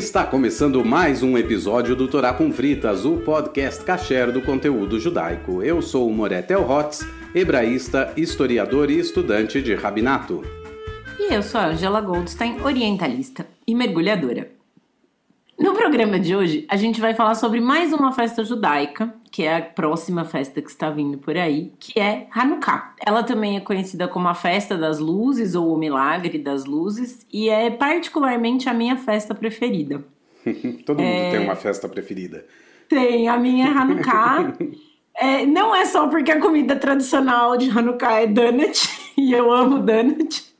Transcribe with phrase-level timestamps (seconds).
[0.00, 5.62] Está começando mais um episódio do Torá com Fritas, o podcast kasher do conteúdo judaico.
[5.62, 10.42] Eu sou o Moretel Hotz, hebraísta, historiador e estudante de rabinato.
[11.18, 14.50] E eu sou a Angela Goldstein, orientalista e mergulhadora.
[15.58, 19.56] No programa de hoje, a gente vai falar sobre mais uma festa judaica, que é
[19.56, 22.94] a próxima festa que está vindo por aí, que é Hanukkah.
[23.04, 27.48] Ela também é conhecida como a Festa das Luzes ou o Milagre das Luzes, e
[27.48, 30.04] é particularmente a minha festa preferida.
[30.84, 31.30] Todo mundo é...
[31.30, 32.44] tem uma festa preferida.
[32.88, 34.52] Tem, a minha é Hanukkah.
[35.14, 39.78] é, não é só porque a comida tradicional de Hanukkah é donut, e eu amo
[39.78, 40.50] donut.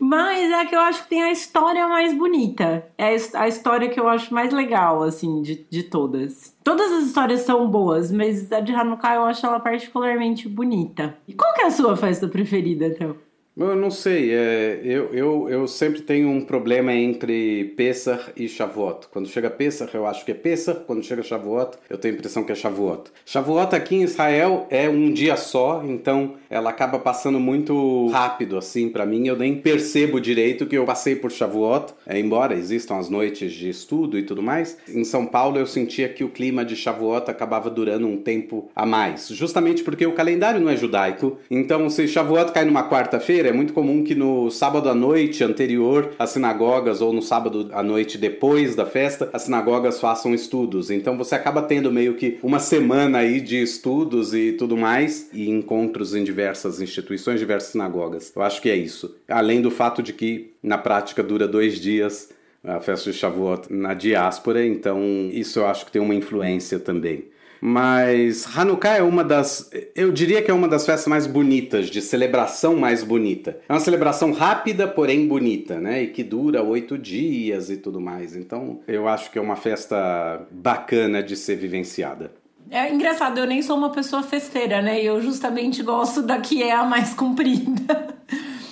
[0.00, 2.86] Mas é que eu acho que tem a história mais bonita.
[2.96, 6.56] É a história que eu acho mais legal, assim, de, de todas.
[6.64, 11.18] Todas as histórias são boas, mas a de Hanukkah eu acho ela particularmente bonita.
[11.28, 13.14] E qual que é a sua festa preferida, então?
[13.56, 19.08] Eu não sei, é, eu, eu, eu sempre tenho um problema entre Pesach e Shavuot.
[19.12, 22.44] Quando chega Pesach, eu acho que é Pesach, quando chega Shavuot, eu tenho a impressão
[22.44, 23.10] que é Shavuot.
[23.26, 28.88] Shavuot aqui em Israel é um dia só, então ela acaba passando muito rápido assim
[28.88, 33.08] para mim, eu nem percebo direito que eu passei por Shavuot, é, embora existam as
[33.08, 34.78] noites de estudo e tudo mais.
[34.88, 38.86] Em São Paulo eu sentia que o clima de Shavuot acabava durando um tempo a
[38.86, 41.38] mais, justamente porque o calendário não é judaico.
[41.50, 46.12] Então se Shavuot cai numa quarta-feira, é muito comum que no sábado à noite anterior
[46.18, 50.90] às sinagogas ou no sábado à noite depois da festa, as sinagogas façam estudos.
[50.90, 55.48] Então você acaba tendo meio que uma semana aí de estudos e tudo mais e
[55.48, 58.32] encontros em diversas instituições, diversas sinagogas.
[58.34, 59.16] Eu acho que é isso.
[59.28, 62.30] Além do fato de que na prática dura dois dias
[62.62, 65.00] a festa de Shavuot na diáspora, então
[65.32, 67.24] isso eu acho que tem uma influência também.
[67.60, 72.00] Mas Hanukkah é uma das, eu diria que é uma das festas mais bonitas, de
[72.00, 73.58] celebração mais bonita.
[73.68, 76.02] É uma celebração rápida, porém bonita, né?
[76.02, 78.34] E que dura oito dias e tudo mais.
[78.34, 82.32] Então, eu acho que é uma festa bacana de ser vivenciada.
[82.70, 85.02] É engraçado, eu nem sou uma pessoa festeira, né?
[85.02, 88.14] Eu justamente gosto da que é a mais comprida.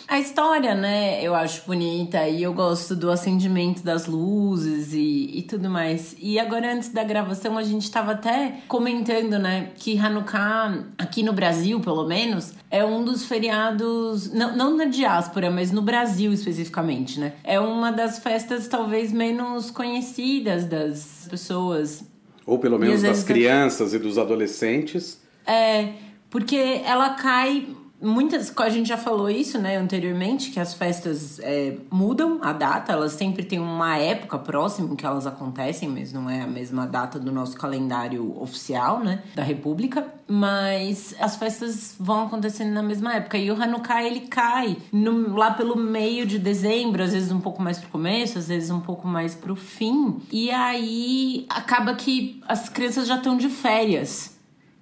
[0.09, 5.43] A história, né, eu acho bonita e eu gosto do acendimento das luzes e, e
[5.43, 6.17] tudo mais.
[6.19, 11.35] E agora, antes da gravação, a gente tava até comentando, né, que Hanukkah, aqui no
[11.35, 17.21] Brasil, pelo menos, é um dos feriados, não, não na diáspora, mas no Brasil especificamente,
[17.21, 17.35] né?
[17.45, 22.03] É uma das festas talvez menos conhecidas das pessoas.
[22.47, 25.21] Ou pelo menos das crianças e dos adolescentes.
[25.47, 25.93] É,
[26.31, 27.69] porque ela cai
[28.01, 32.93] Muitas, a gente já falou isso, né, anteriormente, que as festas é, mudam a data,
[32.93, 36.87] elas sempre têm uma época próxima em que elas acontecem, mas não é a mesma
[36.87, 40.07] data do nosso calendário oficial, né, da República.
[40.29, 43.37] Mas as festas vão acontecendo na mesma época.
[43.37, 47.61] E o Hanukkah, ele cai no, lá pelo meio de dezembro, às vezes um pouco
[47.61, 50.21] mais pro começo, às vezes um pouco mais pro fim.
[50.31, 54.39] E aí acaba que as crianças já estão de férias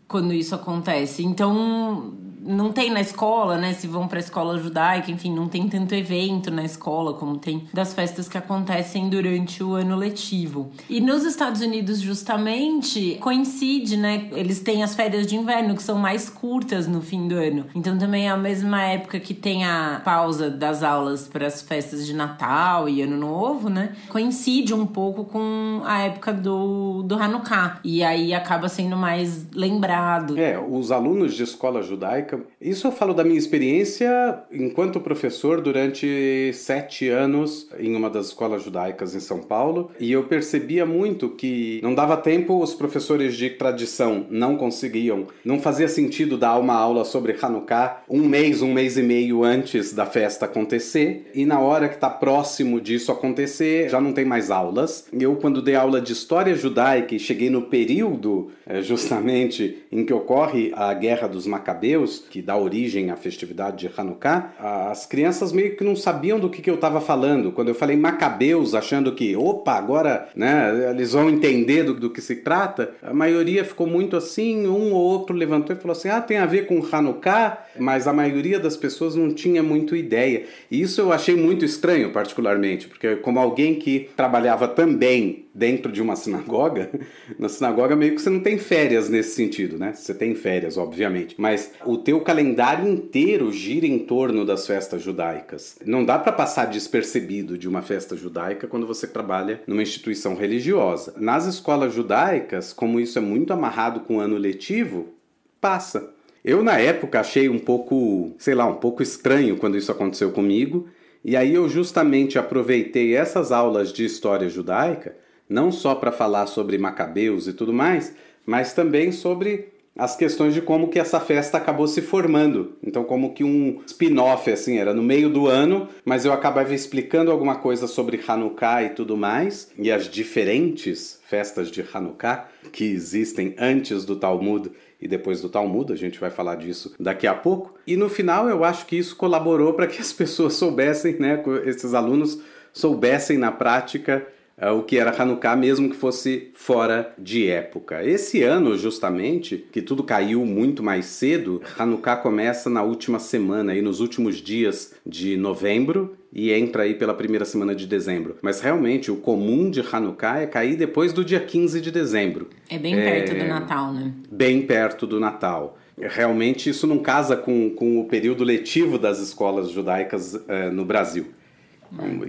[0.09, 1.25] quando isso acontece.
[1.25, 3.73] Então não tem na escola, né?
[3.73, 7.67] Se vão para a escola judaica, enfim, não tem tanto evento na escola como tem
[7.73, 10.71] das festas que acontecem durante o ano letivo.
[10.89, 14.29] E nos Estados Unidos, justamente, coincide, né?
[14.33, 17.67] Eles têm as férias de inverno que são mais curtas no fim do ano.
[17.75, 22.07] Então também é a mesma época que tem a pausa das aulas para as festas
[22.07, 23.95] de Natal e Ano Novo, né?
[24.09, 27.81] Coincide um pouco com a época do, do Hanukkah.
[27.83, 30.39] E aí acaba sendo mais lembrado.
[30.39, 36.53] É, os alunos de escola judaica isso eu falo da minha experiência enquanto professor durante
[36.53, 41.81] sete anos em uma das escolas judaicas em São Paulo, e eu percebia muito que
[41.83, 47.05] não dava tempo, os professores de tradição não conseguiam, não fazia sentido dar uma aula
[47.05, 51.89] sobre Hanukkah um mês, um mês e meio antes da festa acontecer, e na hora
[51.89, 55.07] que está próximo disso acontecer, já não tem mais aulas.
[55.13, 60.13] Eu, quando dei aula de história judaica e cheguei no período eh, justamente em que
[60.13, 64.55] ocorre a Guerra dos Macabeus, que dá origem à festividade de Hanukkah,
[64.91, 67.53] as crianças meio que não sabiam do que, que eu estava falando.
[67.53, 72.21] Quando eu falei Macabeus, achando que, opa, agora né, eles vão entender do, do que
[72.21, 76.21] se trata, a maioria ficou muito assim, um ou outro levantou e falou assim, ah,
[76.21, 80.45] tem a ver com Hanukkah, mas a maioria das pessoas não tinha muito ideia.
[80.71, 86.03] E isso eu achei muito estranho, particularmente, porque como alguém que trabalhava também dentro de
[86.03, 86.91] uma sinagoga,
[87.39, 89.95] na sinagoga meio que você não tem férias nesse sentido, né?
[89.95, 95.77] Você tem férias, obviamente, mas o teu calendário inteiro gira em torno das festas judaicas.
[95.85, 101.15] Não dá para passar despercebido de uma festa judaica quando você trabalha numa instituição religiosa.
[101.17, 105.15] Nas escolas judaicas, como isso é muito amarrado com o ano letivo,
[105.61, 106.15] passa.
[106.45, 110.87] Eu na época achei um pouco, sei lá, um pouco estranho quando isso aconteceu comigo,
[111.25, 115.17] e aí eu justamente aproveitei essas aulas de história judaica
[115.49, 118.15] não só para falar sobre Macabeus e tudo mais,
[118.47, 122.73] mas também sobre as questões de como que essa festa acabou se formando.
[122.83, 127.31] Então, como que um spin-off, assim, era no meio do ano, mas eu acabava explicando
[127.31, 133.55] alguma coisa sobre Hanukkah e tudo mais, e as diferentes festas de Hanukkah que existem
[133.59, 134.71] antes do Talmud
[135.01, 137.75] e depois do Talmud, a gente vai falar disso daqui a pouco.
[137.87, 141.95] E no final, eu acho que isso colaborou para que as pessoas soubessem, né, esses
[141.95, 142.41] alunos
[142.73, 144.27] soubessem na prática
[144.75, 148.03] o que era Hanukkah, mesmo que fosse fora de época.
[148.03, 153.83] Esse ano, justamente, que tudo caiu muito mais cedo, Hanukkah começa na última semana, aí
[153.83, 158.37] nos últimos dias de novembro e entra aí pela primeira semana de dezembro.
[158.43, 162.49] Mas realmente o comum de Hanukkah é cair depois do dia 15 de dezembro.
[162.69, 163.39] É bem perto é...
[163.39, 164.13] do Natal, né?
[164.31, 165.79] Bem perto do Natal.
[165.99, 171.29] Realmente isso não casa com, com o período letivo das escolas judaicas é, no Brasil.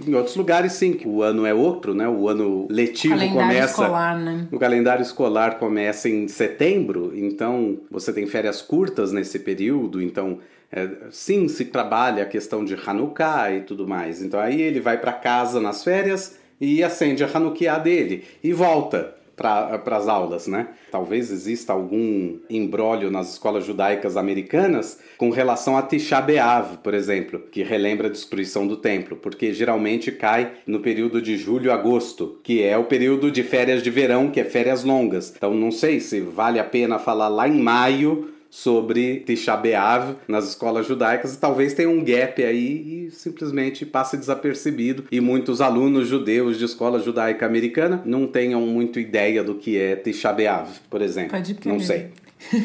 [0.06, 2.08] Em outros lugares, sim, o ano é outro, né?
[2.08, 3.82] O ano letivo o começa.
[3.82, 4.48] Escolar, né?
[4.52, 10.38] O calendário escolar começa em setembro, então você tem férias curtas nesse período, então
[10.70, 14.22] é, sim se trabalha a questão de Hanukkah e tudo mais.
[14.22, 19.17] Então aí ele vai para casa nas férias e acende a Hanukkah dele e volta
[19.38, 20.68] para as aulas, né?
[20.90, 27.40] Talvez exista algum embrólio nas escolas judaicas americanas com relação a Tisha B'Av, por exemplo,
[27.50, 32.38] que relembra a destruição do templo, porque geralmente cai no período de julho a agosto,
[32.42, 35.32] que é o período de férias de verão, que é férias longas.
[35.36, 40.48] Então não sei se vale a pena falar lá em maio sobre Tisha B'Av nas
[40.48, 46.08] escolas judaicas e talvez tenha um gap aí e simplesmente passe desapercebido e muitos alunos
[46.08, 51.02] judeus de escola judaica americana não tenham muito ideia do que é Tisha B'Av, por
[51.02, 51.30] exemplo.
[51.30, 51.72] Pode crer.
[51.72, 52.10] Não sei.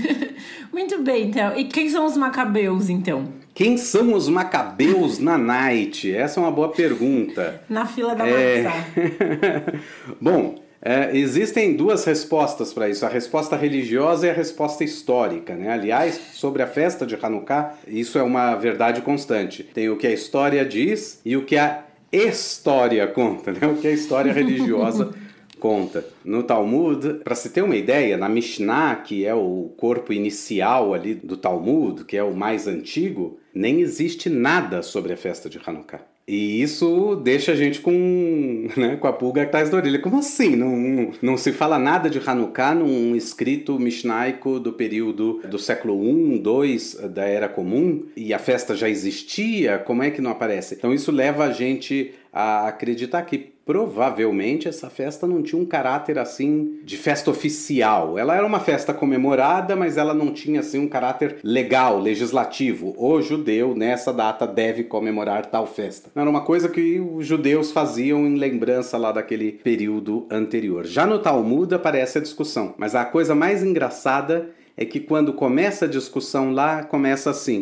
[0.71, 1.57] muito bem, então.
[1.57, 3.27] E quem são os macabeus, então?
[3.53, 6.11] Quem são os macabeus na Night?
[6.13, 7.61] Essa é uma boa pergunta.
[7.69, 8.65] Na fila da é...
[10.19, 15.55] Bom, é, existem duas respostas para isso: a resposta religiosa e a resposta histórica.
[15.55, 15.71] Né?
[15.71, 19.63] Aliás, sobre a festa de Hanukkah, isso é uma verdade constante.
[19.63, 23.65] Tem o que a história diz e o que a história conta, né?
[23.65, 25.13] o que a história religiosa
[25.63, 26.05] conta.
[26.25, 31.15] No Talmud, para se ter uma ideia, na Mishnah, que é o corpo inicial ali
[31.15, 36.01] do Talmud, que é o mais antigo, nem existe nada sobre a festa de Hanukkah.
[36.27, 39.99] E isso deixa a gente com, né, com a pulga atrás da orelha.
[39.99, 40.55] Como assim?
[40.55, 46.41] Não, não se fala nada de Hanukkah num escrito mishnaico do período do século I,
[46.43, 48.03] II da Era Comum?
[48.17, 49.77] E a festa já existia?
[49.77, 50.75] Como é que não aparece?
[50.75, 56.17] Então isso leva a gente a acreditar que provavelmente essa festa não tinha um caráter
[56.17, 58.17] assim de festa oficial.
[58.17, 62.93] Ela era uma festa comemorada, mas ela não tinha assim um caráter legal, legislativo.
[62.97, 66.09] O judeu nessa data deve comemorar tal festa.
[66.15, 70.85] Não era uma coisa que os judeus faziam em lembrança lá daquele período anterior.
[70.85, 75.85] Já no Talmud aparece a discussão, mas a coisa mais engraçada é que quando começa
[75.85, 77.61] a discussão lá, começa assim: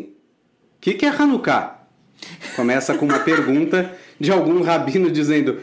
[0.78, 1.82] "O que, que é Hanukkah?"
[2.56, 3.92] Começa com uma pergunta
[4.22, 5.58] de algum rabino dizendo: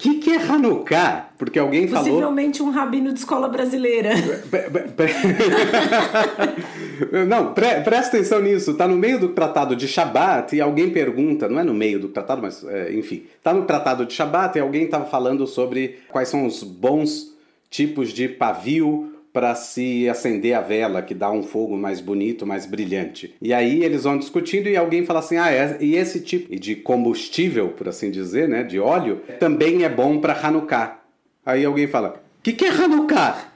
[0.00, 1.28] que, que é Hanukkah?
[1.36, 2.04] Porque alguém falou.
[2.04, 4.12] Possivelmente um rabino de escola brasileira.
[7.28, 8.70] não, pre presta atenção nisso.
[8.70, 12.08] Está no meio do tratado de Shabat e alguém pergunta, não é no meio do
[12.08, 16.30] tratado, mas é, enfim, está no tratado de Shabat e alguém estava falando sobre quais
[16.30, 17.36] são os bons
[17.68, 22.66] tipos de pavio para se acender a vela, que dá um fogo mais bonito, mais
[22.66, 23.34] brilhante.
[23.40, 26.76] E aí eles vão discutindo e alguém fala assim: ah, é, e esse tipo de
[26.76, 30.98] combustível, por assim dizer, né, de óleo, também é bom para Hanukkah.
[31.44, 33.52] Aí alguém fala: o que, que é Hanukkah?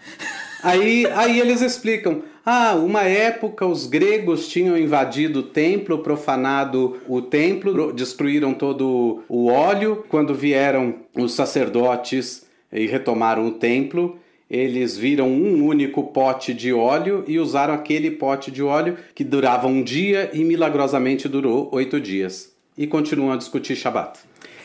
[0.62, 2.22] aí, aí eles explicam.
[2.46, 9.46] Ah, uma época os gregos tinham invadido o templo, profanado o templo, destruíram todo o
[9.46, 10.04] óleo.
[10.10, 14.18] Quando vieram os sacerdotes e retomaram o templo,
[14.54, 19.66] eles viram um único pote de óleo e usaram aquele pote de óleo que durava
[19.66, 22.54] um dia e milagrosamente durou oito dias.
[22.78, 24.18] E continuam a discutir Shabat.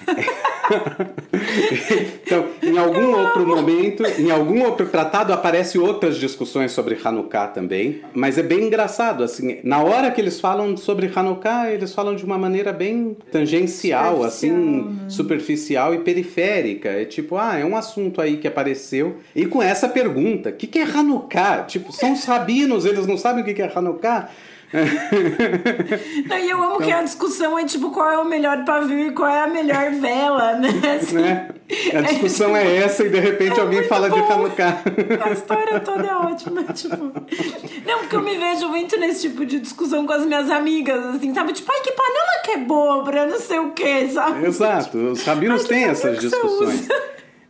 [2.25, 8.01] então, em algum outro momento, em algum outro tratado, aparecem outras discussões sobre Hanukkah também,
[8.13, 12.23] mas é bem engraçado, assim, na hora que eles falam sobre Hanukkah, eles falam de
[12.23, 15.09] uma maneira bem tangencial, assim, né?
[15.09, 16.89] superficial e periférica.
[16.89, 20.67] É tipo, ah, é um assunto aí que apareceu, e com essa pergunta, o que,
[20.67, 21.63] que é Hanukkah?
[21.63, 24.29] Tipo, são os rabinos, eles não sabem o que, que é Hanukkah?
[26.39, 29.11] E eu amo então, que a discussão é tipo qual é o melhor pavio e
[29.11, 30.69] qual é a melhor vela, né?
[31.01, 31.49] Assim, né?
[31.93, 34.15] A discussão é, é, essa e de repente é alguém fala bom.
[34.15, 34.81] de Hanukkah.
[35.23, 36.97] A história toda é ótima, tipo.
[37.85, 41.33] Não, porque eu me vejo muito nesse tipo de discussão com as minhas amigas, assim,
[41.33, 41.53] sabe?
[41.53, 44.45] Tipo, ai, que panela que é boa pra não sei o que, sabe?
[44.45, 46.87] Exato, os rabinos têm essas discussões.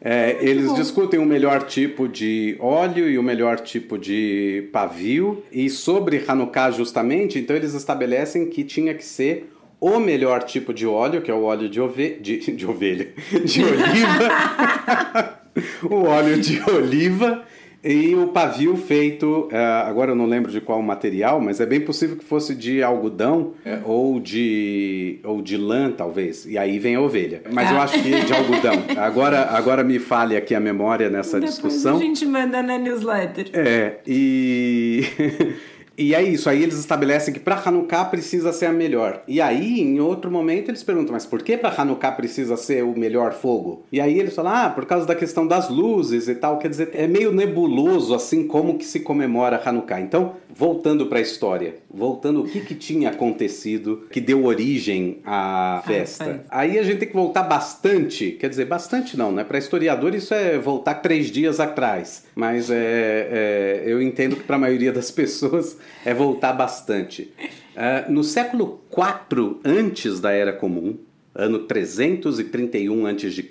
[0.01, 5.43] É, eles discutem o melhor tipo de óleo e o melhor tipo de pavio.
[5.51, 10.85] E sobre Hanukkah, justamente, então eles estabelecem que tinha que ser o melhor tipo de
[10.85, 12.17] óleo, que é o óleo de, ove...
[12.21, 13.09] de, de ovelha,
[13.45, 15.39] de oliva.
[15.83, 17.43] o óleo de oliva
[17.83, 21.79] e o pavio feito, uh, agora eu não lembro de qual material, mas é bem
[21.79, 23.79] possível que fosse de algodão é.
[23.85, 26.45] ou, de, ou de lã, talvez.
[26.45, 27.41] E aí vem a ovelha.
[27.51, 27.83] Mas eu ah.
[27.83, 28.73] acho que de algodão.
[28.97, 31.95] Agora, agora me fale aqui a memória nessa Depois discussão.
[31.95, 33.49] A gente manda na newsletter.
[33.53, 35.03] É, e.
[35.99, 39.21] E é isso, aí eles estabelecem que para Hanukkah precisa ser a melhor.
[39.27, 42.97] E aí, em outro momento, eles perguntam, mas por que para Hanukkah precisa ser o
[42.97, 43.83] melhor fogo?
[43.91, 46.57] E aí eles falam, ah, por causa da questão das luzes e tal.
[46.57, 49.99] Quer dizer, é meio nebuloso assim como que se comemora Hanukkah.
[49.99, 55.83] Então, voltando para a história, voltando o que, que tinha acontecido que deu origem à
[55.85, 56.45] festa.
[56.49, 59.43] aí a gente tem que voltar bastante, quer dizer, bastante não, né?
[59.43, 62.23] Para historiador isso é voltar três dias atrás.
[62.39, 67.33] Mas é, é eu entendo que para a maioria das pessoas é voltar bastante.
[67.75, 70.97] Uh, no século IV antes da Era Comum,
[71.35, 73.43] ano 331 a.C.,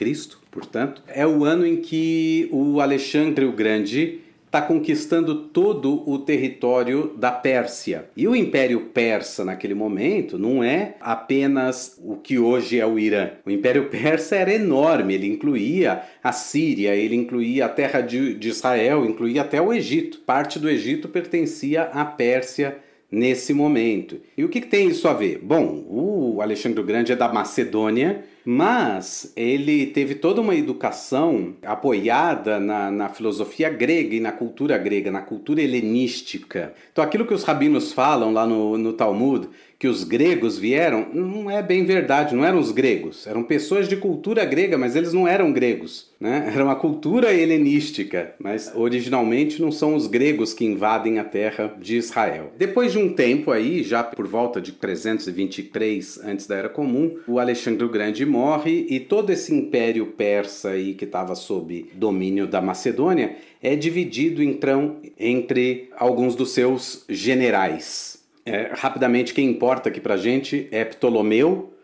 [0.51, 7.13] portanto, é o ano em que o Alexandre o Grande está conquistando todo o território
[7.17, 8.07] da Pérsia.
[8.17, 13.31] E o Império Persa, naquele momento, não é apenas o que hoje é o Irã.
[13.45, 18.49] O Império Persa era enorme, ele incluía a Síria, ele incluía a terra de, de
[18.49, 20.21] Israel, incluía até o Egito.
[20.21, 22.79] Parte do Egito pertencia à Pérsia
[23.11, 24.21] nesse momento.
[24.37, 25.41] E o que, que, tem isso a ver?
[25.43, 32.61] Bom, o Alexandre o Grande é da Macedônia, mas ele teve toda uma educação apoiada
[32.61, 36.75] na, na filosofia grega e na cultura grega, na cultura helenística.
[36.93, 41.49] Então, aquilo que os rabinos falam lá no, no Talmud, que os gregos vieram, não
[41.49, 45.29] é bem verdade, não eram os gregos, eram pessoas de cultura grega, mas eles não
[45.29, 46.51] eram gregos, né?
[46.59, 51.97] Era uma cultura helenística, mas originalmente não são os gregos que invadem a terra de
[51.97, 52.51] Israel.
[52.59, 57.39] Depois de um tempo aí, já por volta de 323 antes da Era Comum, o
[57.39, 62.61] Alexandre o Grande morre e todo esse império persa aí que estava sob domínio da
[62.61, 68.18] Macedônia é dividido então entre alguns dos seus generais.
[68.49, 71.75] É, rapidamente, quem importa aqui para gente é Ptolomeu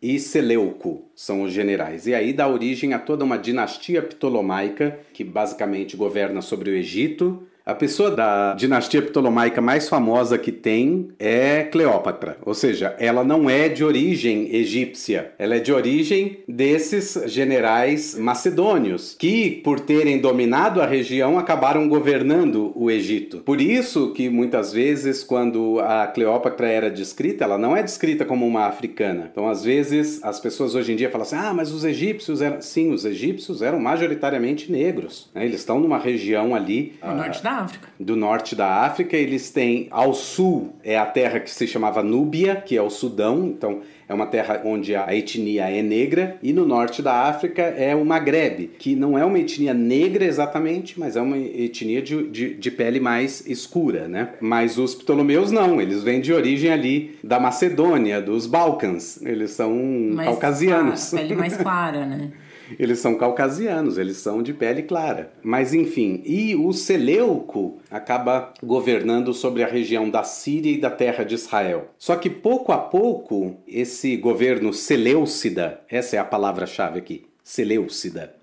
[0.00, 2.06] e Seleuco, são os generais.
[2.06, 7.46] E aí dá origem a toda uma dinastia ptolomaica que basicamente governa sobre o Egito,
[7.66, 13.48] a pessoa da dinastia ptolomaica mais famosa que tem é Cleópatra, ou seja, ela não
[13.48, 20.82] é de origem egípcia, ela é de origem desses generais macedônios que, por terem dominado
[20.82, 23.38] a região, acabaram governando o Egito.
[23.38, 28.46] Por isso que muitas vezes, quando a Cleópatra era descrita, ela não é descrita como
[28.46, 29.28] uma africana.
[29.30, 32.60] Então, às vezes, as pessoas hoje em dia falam assim: ah, mas os egípcios eram.
[32.60, 35.30] Sim, os egípcios eram majoritariamente negros.
[35.34, 35.46] Né?
[35.46, 36.94] Eles estão numa região ali.
[37.02, 37.88] No norte da África.
[37.98, 42.56] Do norte da África, eles têm ao sul é a terra que se chamava Núbia,
[42.56, 46.66] que é o Sudão, então é uma terra onde a etnia é negra, e no
[46.66, 51.22] norte da África é o Maghreb, que não é uma etnia negra exatamente, mas é
[51.22, 54.30] uma etnia de, de, de pele mais escura, né?
[54.40, 59.74] Mas os Ptolomeus não, eles vêm de origem ali da Macedônia, dos Balcãs, eles são
[60.12, 61.10] mais caucasianos.
[61.10, 62.30] Clara, pele mais clara, né?
[62.78, 65.32] Eles são caucasianos, eles são de pele clara.
[65.42, 71.24] Mas enfim, e o Seleuco acaba governando sobre a região da Síria e da terra
[71.24, 71.90] de Israel.
[71.98, 78.34] Só que pouco a pouco, esse governo Seleucida, essa é a palavra-chave aqui, Seleucida,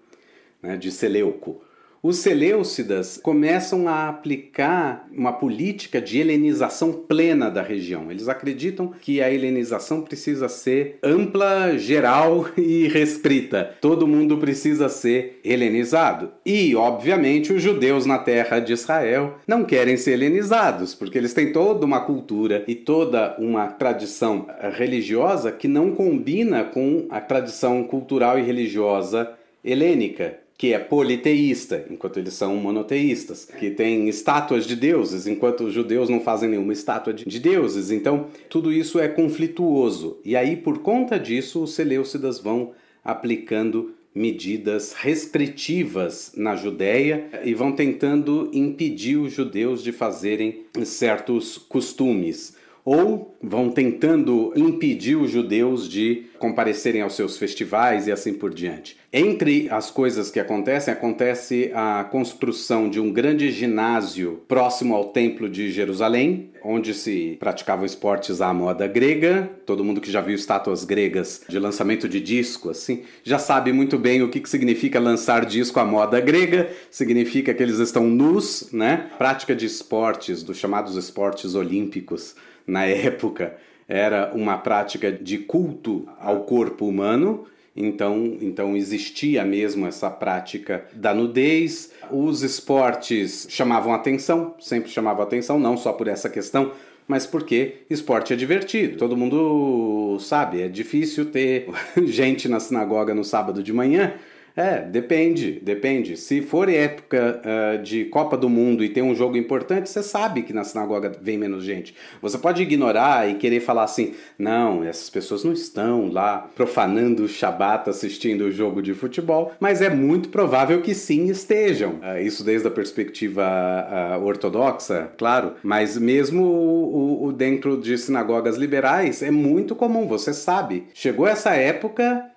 [0.61, 1.61] né, de Seleuco,
[2.03, 8.09] os Seleucidas começam a aplicar uma política de helenização plena da região.
[8.09, 13.75] Eles acreditam que a helenização precisa ser ampla, geral e restrita.
[13.79, 16.31] Todo mundo precisa ser helenizado.
[16.43, 21.53] E, obviamente, os judeus na terra de Israel não querem ser helenizados, porque eles têm
[21.53, 28.39] toda uma cultura e toda uma tradição religiosa que não combina com a tradição cultural
[28.39, 29.31] e religiosa
[29.63, 35.73] helênica que é politeísta, enquanto eles são monoteístas, que tem estátuas de deuses, enquanto os
[35.73, 37.89] judeus não fazem nenhuma estátua de, de deuses.
[37.89, 40.19] Então, tudo isso é conflituoso.
[40.23, 47.71] E aí, por conta disso, os Seleucidas vão aplicando medidas restritivas na Judéia e vão
[47.71, 52.55] tentando impedir os judeus de fazerem certos costumes.
[52.83, 58.97] Ou vão tentando impedir os judeus de comparecerem aos seus festivais e assim por diante.
[59.13, 65.49] Entre as coisas que acontecem, acontece a construção de um grande ginásio próximo ao Templo
[65.49, 69.49] de Jerusalém, onde se praticavam esportes à moda grega.
[69.65, 73.99] Todo mundo que já viu estátuas gregas de lançamento de disco, assim, já sabe muito
[73.99, 76.69] bem o que, que significa lançar disco à moda grega.
[76.89, 79.09] Significa que eles estão nus, né?
[79.17, 83.55] Prática de esportes, dos chamados esportes olímpicos na época
[83.87, 87.45] era uma prática de culto ao corpo humano.
[87.75, 91.91] Então, então existia mesmo essa prática da nudez.
[92.09, 96.71] Os esportes chamavam atenção, sempre chamavam atenção, não só por essa questão,
[97.07, 98.97] mas porque esporte é divertido.
[98.97, 101.67] Todo mundo sabe, é difícil ter
[102.03, 104.13] gente na sinagoga no sábado de manhã
[104.55, 106.17] é, depende, depende.
[106.17, 110.41] Se for época uh, de Copa do Mundo e tem um jogo importante, você sabe
[110.41, 111.95] que na sinagoga vem menos gente.
[112.21, 117.27] Você pode ignorar e querer falar assim: não, essas pessoas não estão lá profanando o
[117.27, 121.99] Shabat assistindo o jogo de futebol, mas é muito provável que sim estejam.
[122.01, 128.57] Uh, isso desde a perspectiva uh, ortodoxa, claro, mas mesmo o, o, dentro de sinagogas
[128.57, 130.85] liberais é muito comum, você sabe.
[130.93, 132.30] Chegou essa época,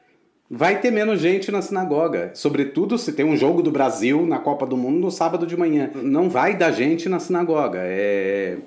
[0.51, 2.31] vai ter menos gente na sinagoga.
[2.35, 5.91] Sobretudo se tem um jogo do Brasil na Copa do Mundo no sábado de manhã.
[5.95, 7.81] Não vai dar gente na sinagoga.
[7.83, 8.59] É,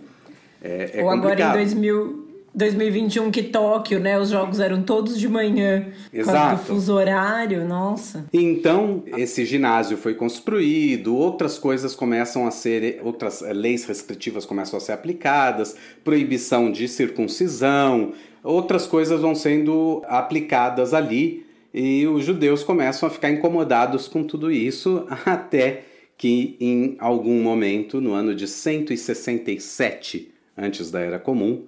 [0.62, 1.42] é, é Ou complicado.
[1.42, 4.20] agora em 2000, 2021 que Tóquio, né?
[4.20, 5.86] Os jogos eram todos de manhã.
[6.12, 6.56] Exato.
[6.56, 8.26] do fuso horário, nossa.
[8.34, 14.80] Então, esse ginásio foi construído, outras coisas começam a ser, outras leis restritivas começam a
[14.80, 23.08] ser aplicadas, proibição de circuncisão, outras coisas vão sendo aplicadas ali e os judeus começam
[23.08, 25.84] a ficar incomodados com tudo isso até
[26.18, 31.66] que em algum momento, no ano de 167 antes da Era Comum,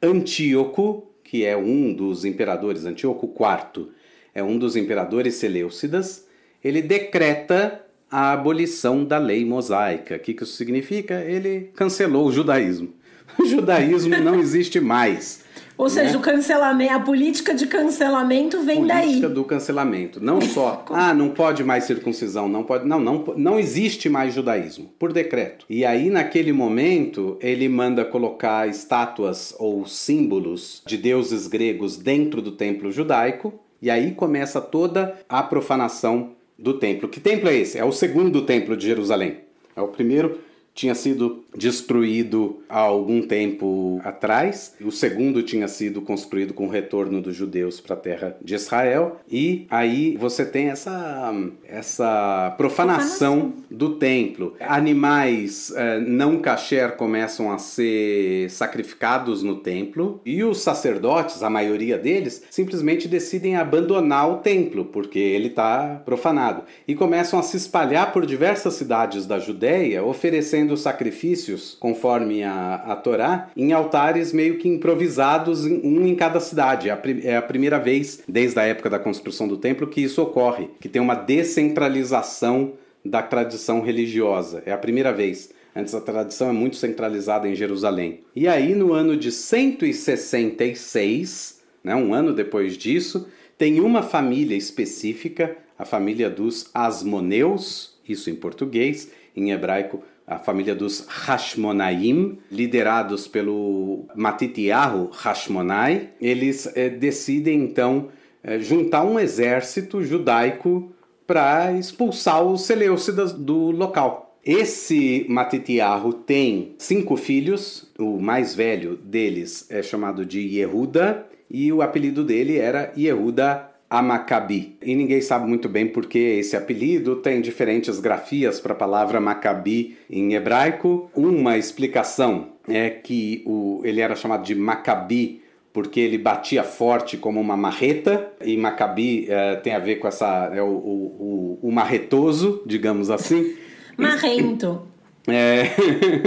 [0.00, 3.88] Antíoco, que é um dos imperadores, Antíoco IV,
[4.32, 6.26] é um dos imperadores seleucidas,
[6.62, 10.16] ele decreta a abolição da lei mosaica.
[10.16, 11.22] O que isso significa?
[11.24, 12.94] Ele cancelou o judaísmo.
[13.38, 15.44] O judaísmo não existe mais.
[15.78, 16.16] Ou seja, né?
[16.16, 19.06] o cancelamento, a política de cancelamento vem política daí.
[19.06, 20.20] Política do cancelamento.
[20.20, 22.84] Não só, ah, não pode mais circuncisão, não pode.
[22.84, 25.64] Não, não, não existe mais judaísmo, por decreto.
[25.70, 32.50] E aí, naquele momento, ele manda colocar estátuas ou símbolos de deuses gregos dentro do
[32.50, 33.54] templo judaico.
[33.80, 37.08] E aí começa toda a profanação do templo.
[37.08, 37.78] Que templo é esse?
[37.78, 39.36] É o segundo templo de Jerusalém.
[39.76, 40.40] É o primeiro
[40.78, 44.74] tinha sido destruído há algum tempo atrás.
[44.80, 49.20] O segundo tinha sido construído com o retorno dos judeus para a terra de Israel.
[49.30, 51.32] E aí você tem essa,
[51.66, 53.64] essa profanação, profanação.
[53.70, 54.54] do templo.
[54.60, 60.20] Animais eh, não kasher começam a ser sacrificados no templo.
[60.24, 66.62] E os sacerdotes, a maioria deles, simplesmente decidem abandonar o templo porque ele está profanado.
[66.86, 72.96] E começam a se espalhar por diversas cidades da Judéia, oferecendo sacrifícios, conforme a, a
[72.96, 76.88] Torá, em altares meio que improvisados, um em cada cidade.
[76.88, 80.20] É a, é a primeira vez, desde a época da construção do templo, que isso
[80.22, 82.72] ocorre, que tem uma descentralização
[83.04, 84.60] da tradição religiosa.
[84.66, 85.56] É a primeira vez.
[85.74, 88.20] Antes a tradição é muito centralizada em Jerusalém.
[88.34, 95.56] E aí, no ano de 166, né, um ano depois disso, tem uma família específica,
[95.78, 104.04] a família dos Asmoneus, isso em português, em hebraico a família dos Hashmonaim, liderados pelo
[104.14, 108.08] Matitiyahu Hashmonai, eles é, decidem então
[108.42, 110.92] é, juntar um exército judaico
[111.26, 114.36] para expulsar os Seleucidas do local.
[114.44, 121.82] Esse Matitiyahu tem cinco filhos, o mais velho deles é chamado de Yehuda e o
[121.82, 124.76] apelido dele era Yehuda a Maccabi.
[124.82, 129.20] E ninguém sabe muito bem por que esse apelido tem diferentes grafias para a palavra
[129.20, 131.10] Maccabi em hebraico.
[131.14, 137.40] Uma explicação é que o, ele era chamado de Maccabi porque ele batia forte como
[137.40, 141.70] uma marreta, e Maccabi é, tem a ver com essa, é o, o, o, o
[141.70, 143.54] marretoso, digamos assim.
[143.96, 144.82] Marrento.
[145.30, 145.74] É.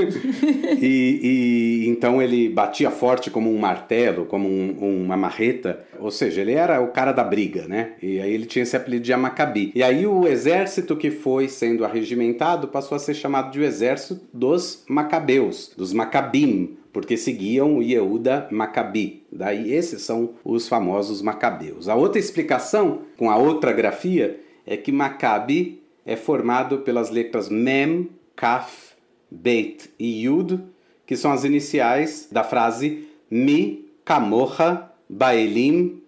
[0.80, 6.42] e, e, então ele batia forte como um martelo, como um, uma marreta, ou seja,
[6.42, 7.94] ele era o cara da briga, né?
[8.02, 9.72] E aí ele tinha esse apelido de Amacabi.
[9.74, 14.22] E aí o exército que foi sendo arregimentado passou a ser chamado de o exército
[14.34, 19.24] dos Macabeus, dos Macabim, porque seguiam o Yehuda Maccabi.
[19.32, 21.88] Daí esses são os famosos Macabeus.
[21.88, 28.10] A outra explicação, com a outra grafia, é que Maccabi é formado pelas letras Mem,
[28.36, 28.91] Kaf,
[29.32, 30.60] Beit e Yud,
[31.06, 36.02] que são as iniciais da frase Mi Kamocha Baelim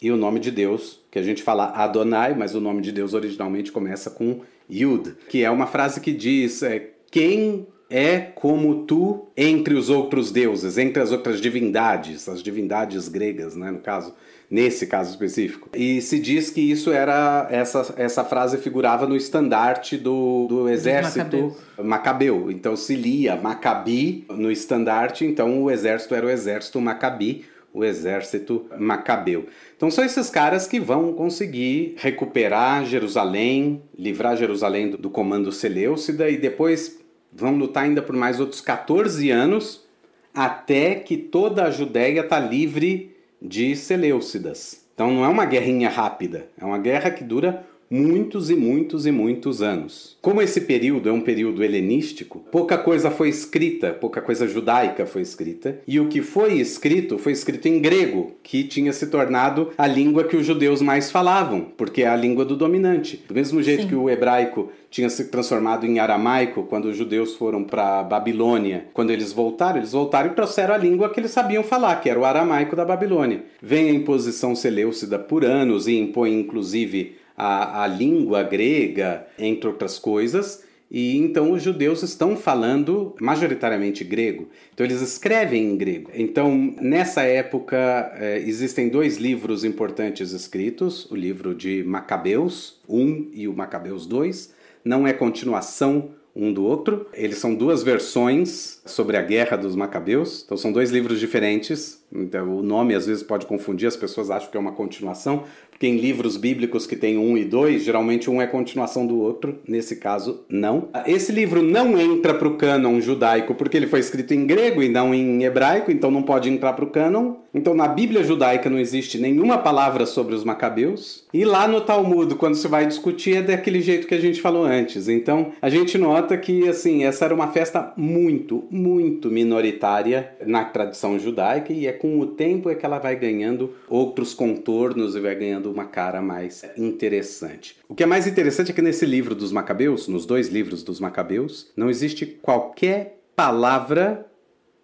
[0.00, 3.14] e o nome de Deus, que a gente fala Adonai, mas o nome de Deus
[3.14, 9.28] originalmente começa com Yud, que é uma frase que diz é, quem é como tu
[9.36, 14.14] entre os outros deuses, entre as outras divindades, as divindades gregas, né, no caso,
[14.50, 15.68] nesse caso específico.
[15.74, 21.54] E se diz que isso era essa, essa frase figurava no estandarte do, do exército
[21.82, 22.50] macabeu.
[22.50, 28.66] Então se lia Macabi no estandarte, então o exército era o exército Macabi, o exército
[28.78, 29.46] macabeu.
[29.76, 36.28] Então são esses caras que vão conseguir recuperar Jerusalém, livrar Jerusalém do, do comando Seleucida
[36.30, 36.98] e depois
[37.30, 39.86] vão lutar ainda por mais outros 14 anos
[40.34, 44.86] até que toda a Judéia está livre de Seleucidas.
[44.94, 49.12] Então não é uma guerrinha rápida, é uma guerra que dura muitos e muitos e
[49.12, 50.16] muitos anos.
[50.20, 55.22] Como esse período é um período helenístico, pouca coisa foi escrita, pouca coisa judaica foi
[55.22, 59.86] escrita, e o que foi escrito foi escrito em grego, que tinha se tornado a
[59.86, 63.24] língua que os judeus mais falavam, porque é a língua do dominante.
[63.26, 63.88] Do mesmo jeito Sim.
[63.88, 68.86] que o hebraico tinha se transformado em aramaico quando os judeus foram para Babilônia.
[68.94, 72.18] Quando eles voltaram, eles voltaram e trouxeram a língua que eles sabiam falar, que era
[72.18, 73.44] o aramaico da Babilônia.
[73.60, 79.98] Vem a imposição seleucida por anos e impõe inclusive a, a língua grega, entre outras
[79.98, 84.48] coisas, e então os judeus estão falando majoritariamente grego.
[84.72, 86.10] Então eles escrevem em grego.
[86.14, 93.46] Então nessa época eh, existem dois livros importantes escritos: o livro de Macabeus 1 e
[93.46, 94.56] o Macabeus 2.
[94.88, 97.06] Não é continuação um do outro.
[97.12, 100.42] Eles são duas versões sobre a guerra dos Macabeus.
[100.46, 102.02] Então são dois livros diferentes.
[102.10, 105.86] Então o nome às vezes pode confundir, as pessoas acham que é uma continuação, porque
[105.86, 109.96] em livros bíblicos que tem um e dois, geralmente um é continuação do outro, nesse
[109.96, 110.88] caso, não.
[111.06, 114.88] Esse livro não entra para o cânon judaico porque ele foi escrito em grego e
[114.88, 117.34] não em hebraico, então não pode entrar para o cânon.
[117.52, 121.24] Então na Bíblia judaica não existe nenhuma palavra sobre os macabeus.
[121.32, 124.64] E lá no Talmud, quando se vai discutir, é daquele jeito que a gente falou
[124.64, 125.08] antes.
[125.08, 131.18] Então a gente nota que assim essa era uma festa muito, muito minoritária na tradição
[131.18, 135.34] judaica e é com o tempo é que ela vai ganhando outros contornos e vai
[135.34, 137.76] ganhando uma cara mais interessante.
[137.88, 141.00] O que é mais interessante é que nesse livro dos Macabeus, nos dois livros dos
[141.00, 144.26] Macabeus, não existe qualquer palavra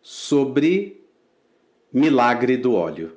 [0.00, 1.03] sobre
[1.94, 3.12] milagre do óleo.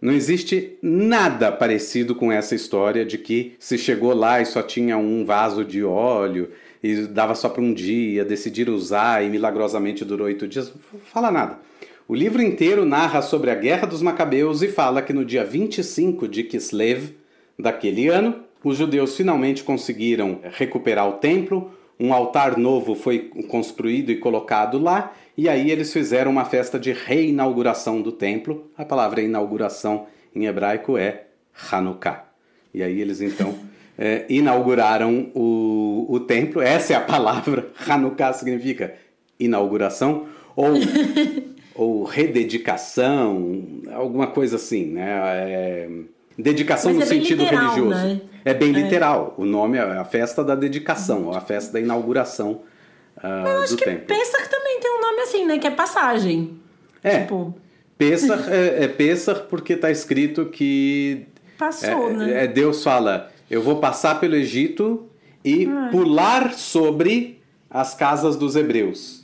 [0.00, 4.96] Não existe nada parecido com essa história de que se chegou lá e só tinha
[4.96, 6.48] um vaso de óleo
[6.82, 10.72] e dava só para um dia, decidiram usar e milagrosamente durou oito dias.
[11.12, 11.60] Fala nada.
[12.08, 16.26] O livro inteiro narra sobre a Guerra dos Macabeus e fala que no dia 25
[16.26, 17.14] de Kislev
[17.58, 24.16] daquele ano, os judeus finalmente conseguiram recuperar o templo, um altar novo foi construído e
[24.16, 28.70] colocado lá, e aí eles fizeram uma festa de reinauguração do templo.
[28.76, 31.24] A palavra inauguração em hebraico é
[31.70, 32.24] Hanukkah.
[32.74, 33.54] E aí eles então
[33.98, 36.60] é, inauguraram o, o templo.
[36.60, 37.70] Essa é a palavra.
[37.88, 38.94] Hanukkah significa
[39.38, 40.72] inauguração ou
[41.74, 45.08] ou rededicação, alguma coisa assim, né?
[45.08, 45.88] É,
[46.36, 48.06] dedicação Mas no é sentido literal, religioso.
[48.06, 48.20] Né?
[48.44, 48.72] É bem é.
[48.72, 49.34] literal.
[49.36, 52.60] O nome é a festa da dedicação, ou a festa da inauguração
[53.18, 54.06] uh, do que templo.
[54.06, 55.58] Pesach também tem um nome assim, né?
[55.58, 56.58] Que é passagem.
[57.02, 57.20] É.
[57.20, 57.54] Tipo...
[58.50, 58.88] É, é
[59.48, 61.24] porque está escrito que
[61.56, 62.44] Passou, é, né?
[62.44, 65.06] É, Deus fala, eu vou passar pelo Egito
[65.44, 65.88] e ah.
[65.92, 67.40] pular sobre
[67.70, 69.22] as casas dos hebreus.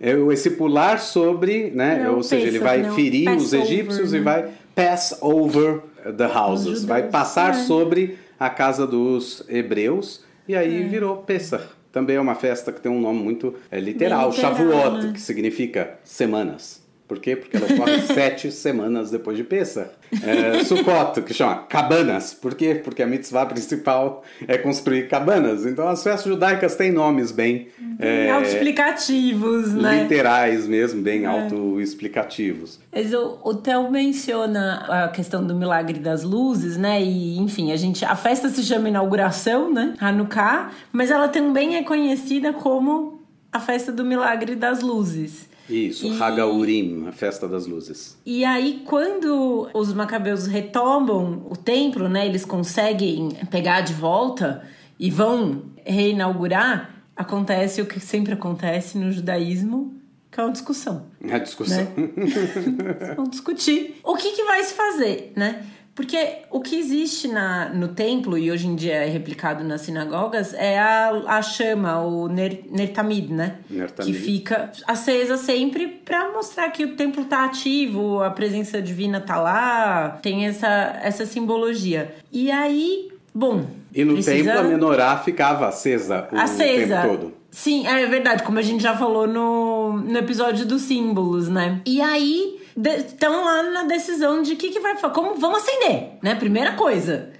[0.00, 2.02] É, esse pular sobre, né?
[2.04, 4.24] Não, ou seja, ele vai não, ferir os egípcios over, e né?
[4.24, 5.80] vai pass over
[6.16, 7.54] the houses, vai passar é.
[7.54, 10.86] sobre a casa dos hebreus e aí é.
[10.86, 11.64] virou Pesach.
[11.96, 15.12] Também é uma festa que tem um nome muito é, literal, literal Shavuot, né?
[15.14, 16.85] que significa semanas.
[17.06, 17.36] Por quê?
[17.36, 19.90] Porque ela ocorre sete semanas depois de Pesach.
[20.22, 22.34] É, Sukkot, que chama cabanas.
[22.34, 22.74] Por quê?
[22.74, 25.64] Porque a mitzvah principal é construir cabanas.
[25.64, 27.68] Então as festas judaicas têm nomes bem...
[27.78, 30.02] Bem é, autoexplicativos, né?
[30.02, 31.26] Literais mesmo, bem é.
[31.26, 32.80] autoexplicativos.
[32.92, 37.00] Mas o, o Theo menciona a questão do milagre das luzes, né?
[37.00, 38.04] E, enfim, a gente...
[38.04, 39.94] A festa se chama inauguração, né?
[40.00, 40.72] Hanukkah.
[40.92, 43.20] Mas ela também é conhecida como
[43.52, 45.48] a festa do milagre das luzes.
[45.68, 46.22] Isso, e...
[46.22, 48.18] Hagaurim, a festa das luzes.
[48.24, 54.62] E aí, quando os macabeus retomam o templo, né, eles conseguem pegar de volta
[54.98, 59.94] e vão reinaugurar, acontece o que sempre acontece no judaísmo,
[60.30, 61.06] que é uma discussão.
[61.30, 61.78] A discussão.
[61.78, 63.14] Né?
[63.16, 65.64] Vão discutir o que, que vai se fazer, né?
[65.96, 70.52] Porque o que existe na, no templo, e hoje em dia é replicado nas sinagogas,
[70.52, 73.54] é a, a chama, o ner, nertamid, né?
[73.70, 74.12] Nertamid.
[74.12, 79.40] Que fica acesa sempre para mostrar que o templo tá ativo, a presença divina tá
[79.40, 82.14] lá, tem essa, essa simbologia.
[82.30, 83.64] E aí, bom.
[83.94, 84.52] E no precisa...
[84.52, 87.00] templo a menorá ficava acesa o acesa.
[87.00, 87.32] tempo todo.
[87.50, 91.80] Sim, é verdade, como a gente já falou no, no episódio dos símbolos, né?
[91.86, 96.34] E aí estão lá na decisão de que, que vai como vamos acender, né?
[96.34, 97.32] Primeira coisa.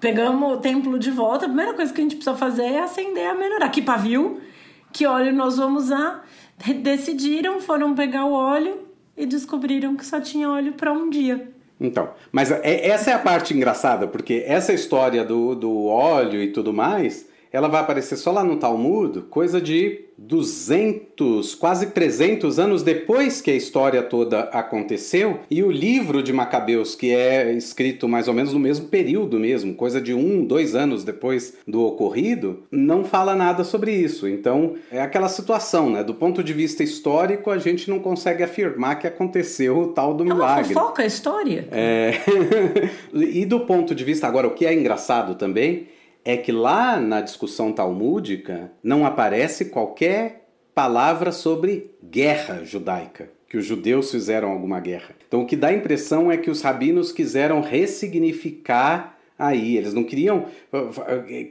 [0.00, 3.26] Pegamos o templo de volta, a primeira coisa que a gente precisa fazer é acender
[3.26, 3.68] a menorá.
[3.68, 4.40] Que pavio,
[4.92, 6.24] que óleo nós vamos usar.
[6.82, 11.50] Decidiram, foram pegar o óleo e descobriram que só tinha óleo para um dia.
[11.80, 16.52] Então, mas é, essa é a parte engraçada, porque essa história do, do óleo e
[16.52, 22.82] tudo mais, ela vai aparecer só lá no Talmud, coisa de 200, quase 300 anos
[22.82, 28.26] depois que a história toda aconteceu, e o livro de Macabeus, que é escrito mais
[28.26, 33.04] ou menos no mesmo período mesmo, coisa de um, dois anos depois do ocorrido, não
[33.04, 34.26] fala nada sobre isso.
[34.26, 36.02] Então é aquela situação, né?
[36.02, 40.24] Do ponto de vista histórico, a gente não consegue afirmar que aconteceu o tal do
[40.24, 40.72] milagre.
[40.72, 41.68] É uma fofoca a história.
[41.70, 42.14] É...
[43.14, 45.93] e do ponto de vista, agora, o que é engraçado também
[46.24, 53.64] é que lá na discussão talmúdica não aparece qualquer palavra sobre guerra judaica, que os
[53.64, 55.14] judeus fizeram alguma guerra.
[55.28, 59.76] Então o que dá a impressão é que os rabinos quiseram ressignificar aí.
[59.76, 60.46] Eles não queriam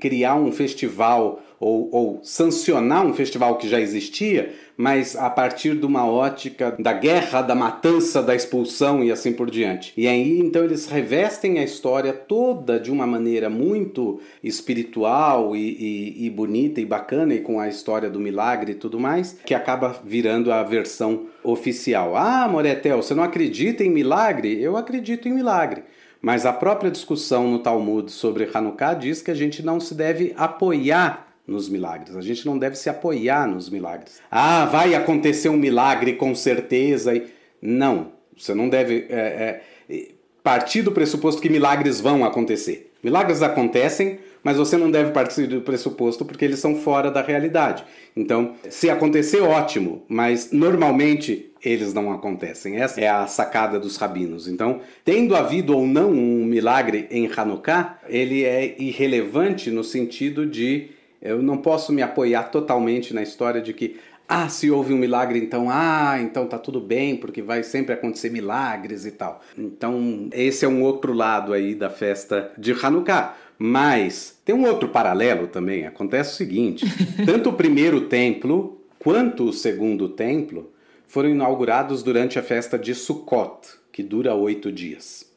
[0.01, 5.85] criar um festival ou, ou, sancionar um festival que já existia, mas a partir de
[5.85, 9.93] uma ótica da guerra, da matança, da expulsão e assim por diante.
[9.95, 16.25] E aí então eles revestem a história toda de uma maneira muito espiritual e, e,
[16.25, 19.95] e bonita e bacana, e com a história do milagre e tudo mais, que acaba
[20.03, 22.15] virando a versão oficial.
[22.15, 24.61] Ah, Moretel, você não acredita em milagre?
[24.61, 25.83] Eu acredito em milagre.
[26.21, 30.33] Mas a própria discussão no Talmud sobre Hanukkah diz que a gente não se deve
[30.37, 32.15] apoiar nos milagres.
[32.15, 34.21] A gente não deve se apoiar nos milagres.
[34.31, 37.21] Ah, vai acontecer um milagre com certeza.
[37.61, 42.91] Não, você não deve é, é, partir do pressuposto que milagres vão acontecer.
[43.03, 47.83] Milagres acontecem, mas você não deve partir do pressuposto porque eles são fora da realidade.
[48.15, 52.77] Então, se acontecer, ótimo, mas normalmente eles não acontecem.
[52.77, 54.47] Essa é a sacada dos rabinos.
[54.47, 60.89] Então, tendo havido ou não um milagre em Hanukkah, ele é irrelevante no sentido de
[61.23, 63.95] eu não posso me apoiar totalmente na história de que
[64.27, 68.29] ah, se houve um milagre, então, ah, então tá tudo bem, porque vai sempre acontecer
[68.29, 69.41] milagres e tal.
[69.57, 73.35] Então, esse é um outro lado aí da festa de Hanukkah.
[73.57, 75.85] Mas tem um outro paralelo também.
[75.85, 76.85] Acontece o seguinte:
[77.25, 80.71] tanto o primeiro templo quanto o segundo templo
[81.07, 85.31] foram inaugurados durante a festa de Sukkot, que dura oito dias.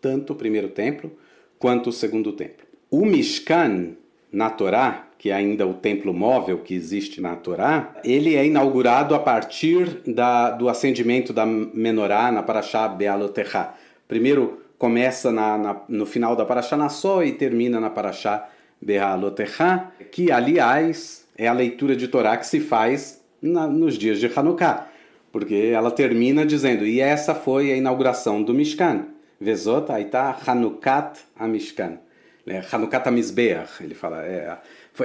[0.00, 1.12] Tanto o primeiro templo
[1.58, 2.66] quanto o segundo templo.
[2.90, 3.92] O Mishkan,
[4.32, 9.14] na Torá, que é ainda o templo móvel que existe na Torá, ele é inaugurado
[9.14, 13.68] a partir da, do acendimento da menorá na Parashá Bealotecha.
[14.08, 18.48] Primeiro começa na, na, no final da Parashá Nassó e termina na Parashá
[18.80, 24.26] Bealotecha, que aliás é a leitura de Torá que se faz na, nos dias de
[24.34, 24.86] Hanukkah,
[25.30, 29.04] porque ela termina dizendo, e essa foi a inauguração do Mishkan.
[29.38, 31.98] Vezot Aita Hanukat Amishkan.
[32.46, 34.24] É, Hanukat Amizbeach, ele fala.
[34.24, 34.56] É,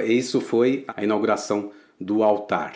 [0.04, 1.70] isso foi a inauguração
[2.00, 2.74] do altar,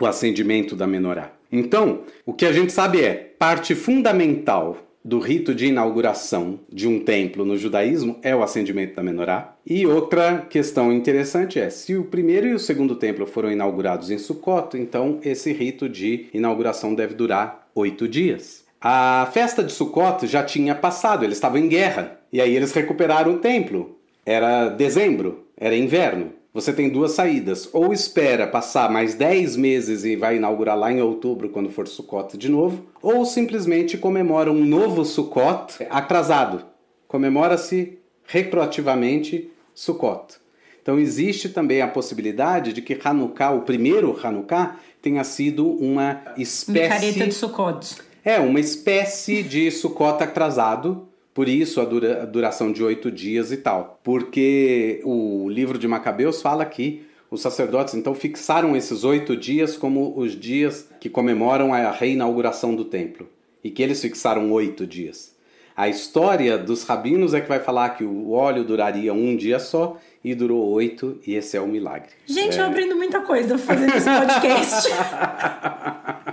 [0.00, 1.32] o acendimento da menorá.
[1.50, 7.00] Então, o que a gente sabe é parte fundamental do rito de inauguração de um
[7.00, 9.56] templo no judaísmo é o acendimento da menorá.
[9.66, 14.18] E outra questão interessante é: se o primeiro e o segundo templo foram inaugurados em
[14.18, 18.64] Sukkot, então esse rito de inauguração deve durar oito dias.
[18.80, 22.18] A festa de Sukkot já tinha passado, eles estavam em guerra.
[22.32, 23.98] E aí eles recuperaram o templo.
[24.24, 26.32] Era dezembro, era inverno.
[26.54, 27.68] Você tem duas saídas.
[27.72, 32.36] Ou espera passar mais 10 meses e vai inaugurar lá em outubro, quando for Sukkot
[32.36, 36.64] de novo, ou simplesmente comemora um novo Sukkot atrasado.
[37.08, 40.40] Comemora-se retroativamente Sukkot.
[40.82, 47.06] Então existe também a possibilidade de que Hanukkah, o primeiro Hanukkah, tenha sido uma espécie.
[47.06, 47.96] Micareta de Sukkot.
[48.24, 53.50] É, uma espécie de Sukkot atrasado, por isso a, dura, a duração de oito dias
[53.52, 54.00] e tal.
[54.02, 60.12] Porque o livro de Macabeus fala que os sacerdotes então fixaram esses oito dias como
[60.16, 63.28] os dias que comemoram a reinauguração do templo.
[63.64, 65.32] E que eles fixaram oito dias.
[65.74, 69.96] A história dos rabinos é que vai falar que o óleo duraria um dia só
[70.22, 72.10] e durou oito, e esse é o milagre.
[72.26, 72.60] Gente, é...
[72.60, 74.88] eu aprendo muita coisa fazendo esse podcast.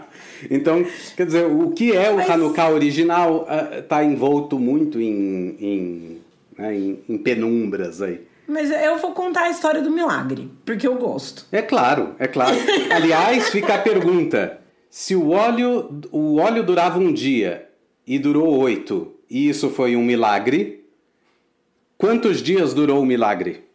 [0.49, 2.30] Então, quer dizer, o que é o Mas...
[2.30, 3.47] Hanukkah original
[3.78, 6.21] está ah, envolto muito em, em,
[6.58, 8.21] né, em, em penumbras aí.
[8.47, 11.45] Mas eu vou contar a história do milagre, porque eu gosto.
[11.52, 12.58] É claro, é claro.
[12.91, 17.69] Aliás, fica a pergunta: se o óleo, o óleo durava um dia
[18.08, 20.84] e durou oito, e isso foi um milagre,
[21.95, 23.65] quantos dias durou o milagre?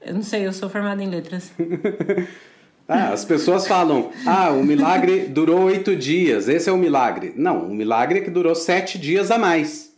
[0.00, 1.52] Eu não sei, eu sou formada em letras.
[2.90, 7.32] ah, as pessoas falam: ah, o milagre durou oito dias, esse é o milagre.
[7.36, 9.92] Não, o milagre é que durou sete dias a mais.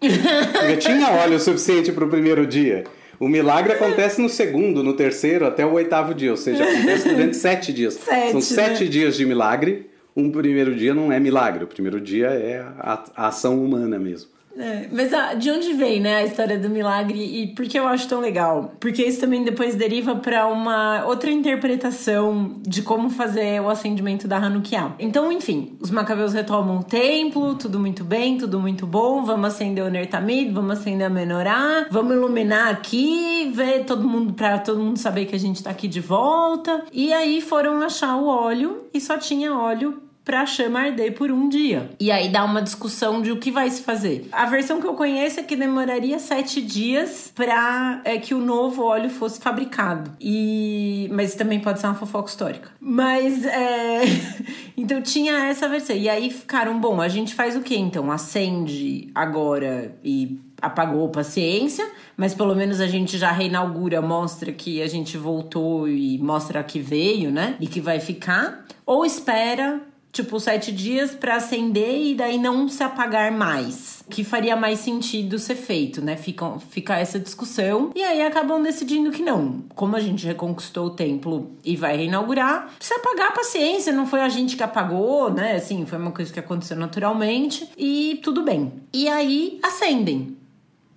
[0.00, 2.82] Porque tinha óleo suficiente para o primeiro dia.
[3.20, 7.36] O milagre acontece no segundo, no terceiro, até o oitavo dia, ou seja, acontece durante
[7.36, 7.94] sete dias.
[8.04, 8.90] Sete, São sete né?
[8.90, 9.88] dias de milagre.
[10.16, 14.30] Um primeiro dia não é milagre, o primeiro dia é a, a ação humana mesmo.
[14.58, 17.86] É, mas a, de onde vem, né, a história do milagre e por que eu
[17.86, 18.74] acho tão legal?
[18.80, 24.36] Porque isso também depois deriva para uma outra interpretação de como fazer o acendimento da
[24.36, 24.96] Hanukkah.
[24.98, 29.84] Então, enfim, os macabeus retomam o templo, tudo muito bem, tudo muito bom, vamos acender
[29.84, 34.98] o Nertamid, vamos acender a Menorá, vamos iluminar aqui, ver todo mundo, para todo mundo
[34.98, 36.84] saber que a gente tá aqui de volta.
[36.92, 41.30] E aí foram achar o óleo e só tinha óleo para a chama arder por
[41.30, 41.88] um dia.
[41.98, 44.28] E aí dá uma discussão de o que vai se fazer.
[44.30, 48.82] A versão que eu conheço é que demoraria sete dias para é, que o novo
[48.82, 50.12] óleo fosse fabricado.
[50.20, 52.70] E mas também pode ser uma fofoca histórica.
[52.78, 54.02] Mas é...
[54.76, 55.96] então tinha essa versão.
[55.96, 57.00] E aí ficaram bom.
[57.00, 58.12] A gente faz o que então?
[58.12, 61.88] Acende agora e apagou paciência,
[62.18, 66.80] mas pelo menos a gente já reinaugura, mostra que a gente voltou e mostra que
[66.80, 67.56] veio, né?
[67.58, 68.66] E que vai ficar.
[68.84, 69.80] Ou espera
[70.22, 74.04] tipo, sete dias para acender e daí não se apagar mais.
[74.08, 76.16] Que faria mais sentido ser feito, né?
[76.16, 77.90] Fica, fica essa discussão.
[77.94, 79.64] E aí acabam decidindo que não.
[79.74, 83.92] Como a gente reconquistou o templo e vai reinaugurar, precisa apagar a paciência.
[83.92, 85.56] Não foi a gente que apagou, né?
[85.56, 87.68] Assim, foi uma coisa que aconteceu naturalmente.
[87.76, 88.72] E tudo bem.
[88.92, 90.36] E aí acendem.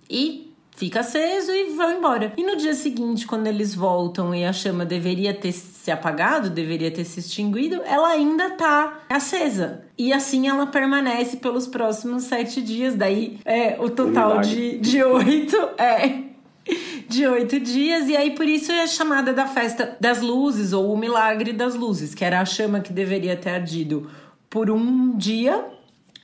[0.08, 2.32] E fica aceso e vão embora.
[2.36, 6.90] E no dia seguinte, quando eles voltam e a chama deveria ter se apagado, deveria
[6.90, 9.84] ter se extinguido, ela ainda tá acesa.
[9.96, 12.94] E assim ela permanece pelos próximos sete dias.
[12.94, 15.56] Daí é o total de, de oito.
[15.78, 16.32] É
[17.08, 20.96] de oito dias, e aí por isso é chamada da festa das luzes, ou o
[20.96, 24.08] milagre das luzes, que era a chama que deveria ter ardido
[24.48, 25.64] por um dia,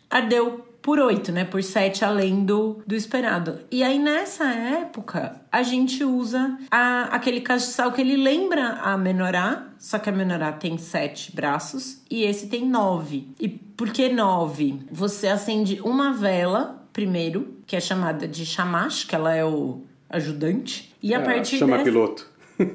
[0.09, 1.44] ardeu por oito, né?
[1.44, 3.61] Por sete além do, do esperado.
[3.70, 9.66] E aí nessa época a gente usa a, aquele castiçal que ele lembra a menorá,
[9.79, 13.29] só que a menorá tem sete braços e esse tem nove.
[13.38, 14.81] E por que nove?
[14.90, 20.96] Você acende uma vela primeiro, que é chamada de chamash, que ela é o ajudante.
[21.03, 21.85] E a é, partir chama dessa...
[21.85, 22.27] piloto.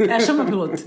[0.07, 0.83] É a chama piloto.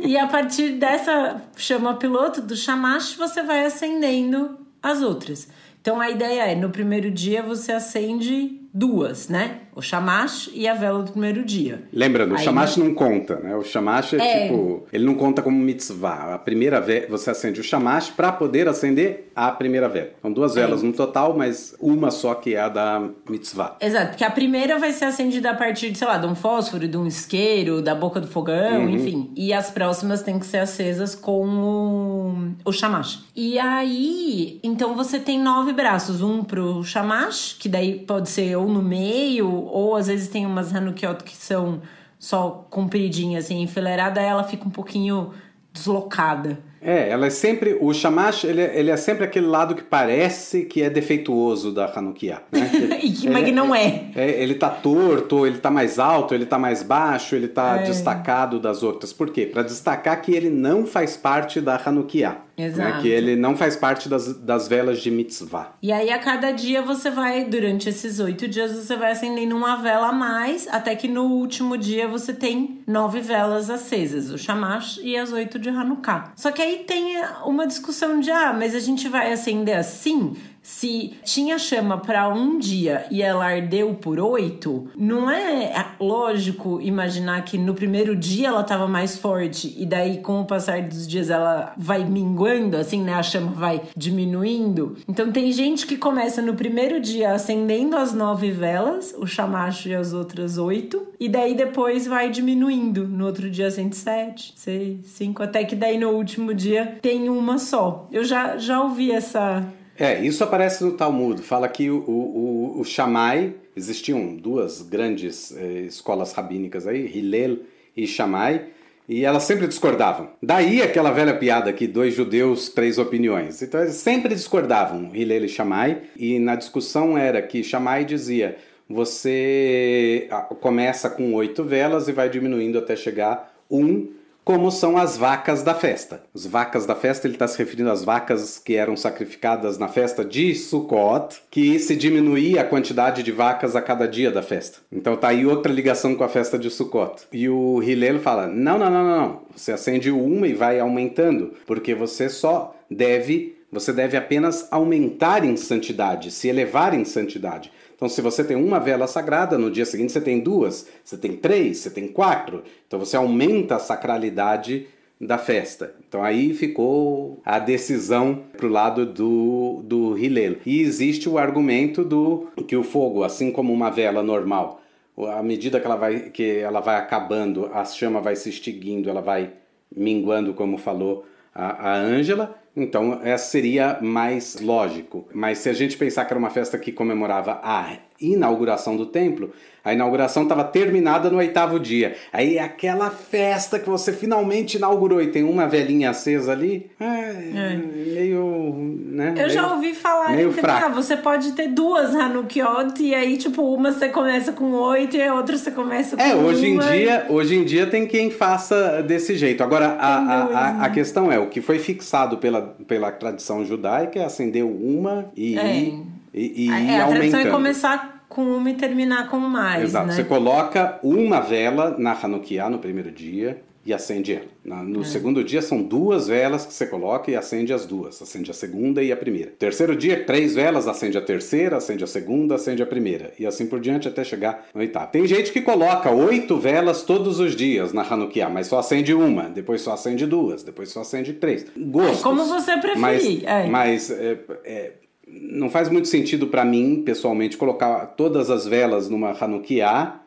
[0.00, 5.48] e a partir dessa chama piloto do chamash, você vai acendendo as outras.
[5.86, 9.60] Então a ideia é, no primeiro dia você acende duas, né?
[9.74, 11.84] O chamash e a vela do primeiro dia.
[11.92, 13.56] Lembrando, o chamash não conta, né?
[13.56, 16.34] O chamash é, é, tipo, ele não conta como mitzvah.
[16.34, 20.10] A primeira vela, você acende o chamash para poder acender a primeira vela.
[20.20, 20.60] São duas é.
[20.60, 20.86] velas é.
[20.86, 23.76] no total, mas uma só que é a da mitzvah.
[23.80, 26.86] Exato, porque a primeira vai ser acendida a partir de, sei lá, de um fósforo,
[26.86, 28.90] de um isqueiro, da boca do fogão, uhum.
[28.90, 29.30] enfim.
[29.34, 33.24] E as próximas têm que ser acesas com o, o chamash.
[33.34, 38.72] E aí, então você tem nove braços, um pro chamash, que daí pode ser ou
[38.72, 41.80] no meio, ou às vezes tem umas Hanukkot que são
[42.18, 45.32] só compridinhas, assim, enfileirada, ela fica um pouquinho
[45.72, 46.58] deslocada.
[46.80, 47.76] É, ela é sempre.
[47.80, 51.92] O Shamash, ele, é, ele é sempre aquele lado que parece que é defeituoso da
[51.92, 52.42] Hanukkah.
[52.52, 52.70] Né?
[53.32, 54.04] Mas que não é.
[54.14, 54.42] é.
[54.42, 57.84] Ele tá torto, ele tá mais alto, ele tá mais baixo, ele tá é.
[57.84, 59.12] destacado das outras.
[59.12, 59.46] Por quê?
[59.46, 62.45] Para destacar que ele não faz parte da Hanukkah.
[62.56, 62.96] Exato.
[62.96, 63.02] Né?
[63.02, 65.74] Que ele não faz parte das, das velas de mitzvah.
[65.82, 69.76] E aí, a cada dia você vai, durante esses oito dias, você vai acendendo uma
[69.76, 74.98] vela a mais, até que no último dia você tem nove velas acesas, o Shamash
[75.02, 76.32] e as oito de Hanukkah.
[76.36, 80.34] Só que aí tem uma discussão de, ah, mas a gente vai acender assim?
[80.66, 87.44] Se tinha chama para um dia e ela ardeu por oito, não é lógico imaginar
[87.44, 91.30] que no primeiro dia ela estava mais forte e daí com o passar dos dias
[91.30, 93.14] ela vai minguando, assim, né?
[93.14, 94.96] A chama vai diminuindo.
[95.08, 99.94] Então tem gente que começa no primeiro dia acendendo as nove velas, o chamacho e
[99.94, 103.06] as outras oito, e daí depois vai diminuindo.
[103.06, 107.56] No outro dia acende sete, seis, cinco, até que daí no último dia tem uma
[107.56, 108.08] só.
[108.10, 109.64] Eu já, já ouvi essa
[109.98, 111.42] é, isso aparece no Talmud.
[111.42, 117.58] Fala que o, o, o Shammai, existiam duas grandes eh, escolas rabínicas aí, Hillel
[117.96, 118.66] e Shammai,
[119.08, 120.30] E elas sempre discordavam.
[120.42, 123.62] Daí aquela velha piada que dois judeus, três opiniões.
[123.62, 126.02] Então eles sempre discordavam, Hillel e Shammai.
[126.16, 128.56] E na discussão era que Shammai dizia:
[128.88, 134.08] você ah, começa com oito velas e vai diminuindo até chegar um
[134.46, 136.22] como são as vacas da festa.
[136.32, 140.24] As vacas da festa, ele está se referindo às vacas que eram sacrificadas na festa
[140.24, 144.78] de Sukkot, que se diminuía a quantidade de vacas a cada dia da festa.
[144.92, 147.24] Então tá aí outra ligação com a festa de Sukkot.
[147.32, 149.40] E o Hillel fala: não, não, não, não, não.
[149.56, 155.56] Você acende uma e vai aumentando, porque você só deve, você deve apenas aumentar em
[155.56, 157.72] santidade, se elevar em santidade.
[157.96, 161.34] Então, se você tem uma vela sagrada, no dia seguinte você tem duas, você tem
[161.34, 162.62] três, você tem quatro.
[162.86, 164.86] Então, você aumenta a sacralidade
[165.18, 165.94] da festa.
[166.06, 170.56] Então, aí ficou a decisão para o lado do, do Hillel.
[170.66, 174.82] E existe o argumento do que o fogo, assim como uma vela normal,
[175.18, 179.22] à medida que ela vai, que ela vai acabando, a chama vai se extinguindo, ela
[179.22, 179.52] vai
[179.94, 181.24] minguando, como falou
[181.54, 185.26] a Ângela então, essa seria mais lógico.
[185.32, 189.50] Mas se a gente pensar que era uma festa que comemorava a inauguração do templo,
[189.86, 192.16] a inauguração estava terminada no oitavo dia.
[192.32, 197.76] Aí aquela festa que você finalmente inaugurou e tem uma velhinha acesa ali, é, é.
[198.14, 198.74] meio.
[199.06, 200.86] Né, Eu meio, já ouvi falar meio que fraco.
[200.86, 205.22] ah, você pode ter duas Hanukkot e aí, tipo, uma você começa com oito e
[205.22, 209.02] a outra você começa com É, hoje em dia, hoje em dia tem quem faça
[209.02, 209.62] desse jeito.
[209.62, 210.78] Agora, a, a, a, né?
[210.82, 215.56] a questão é, o que foi fixado pela, pela tradição judaica é acender uma e,
[215.58, 215.76] É.
[215.76, 216.02] ir-
[216.34, 217.46] e, e ir É, a tradição aumentando.
[217.48, 220.06] é começar com uma e terminar com mais, Exato.
[220.08, 220.12] né?
[220.14, 224.46] Você coloca uma vela na Hanukkah no primeiro dia e acende ela.
[224.64, 224.82] Na- É.
[224.82, 228.20] No segundo dia são duas velas que você coloca e acende as duas.
[228.20, 229.52] Acende a segunda e a primeira.
[229.56, 233.32] Terceiro dia, três velas, acende a terceira, acende a segunda, acende a primeira.
[233.38, 235.06] E assim por diante até chegar no oitavo.
[235.12, 239.44] Tem gente que coloca oito velas todos os dias na Hanukkah, mas só acende uma,
[239.44, 241.64] depois só acende duas, depois só acende três.
[241.76, 242.22] Gostos.
[242.24, 243.66] como você preferir, Mas, é.
[243.68, 244.92] mas é, é,
[245.26, 250.20] não faz muito sentido para mim, pessoalmente, colocar todas as velas numa Hanukkah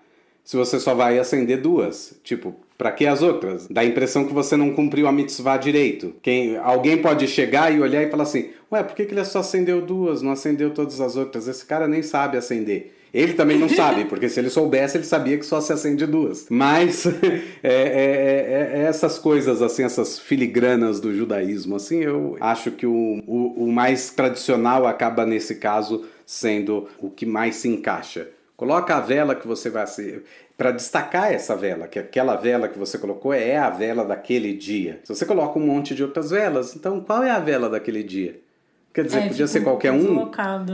[0.43, 2.19] se você só vai acender duas.
[2.23, 3.67] Tipo, para que as outras?
[3.67, 6.15] Dá a impressão que você não cumpriu a mitzvah direito.
[6.21, 9.39] Quem, alguém pode chegar e olhar e falar assim: Ué, por que, que ele só
[9.39, 11.47] acendeu duas, não acendeu todas as outras?
[11.47, 12.95] Esse cara nem sabe acender.
[13.13, 16.45] Ele também não sabe, porque se ele soubesse, ele sabia que só se acende duas.
[16.49, 17.05] Mas
[17.63, 22.85] é, é- é- é essas coisas, assim, essas filigranas do judaísmo, assim, eu acho que
[22.85, 28.27] o, o, o mais tradicional acaba, nesse caso, sendo o que mais se encaixa.
[28.55, 30.23] Coloca a vela que você vai ser.
[30.57, 34.99] Para destacar essa vela, que aquela vela que você colocou é a vela daquele dia.
[35.05, 38.41] Se você coloca um monte de outras velas, então qual é a vela daquele dia?
[38.93, 40.25] Quer dizer, É, podia ser um qualquer um.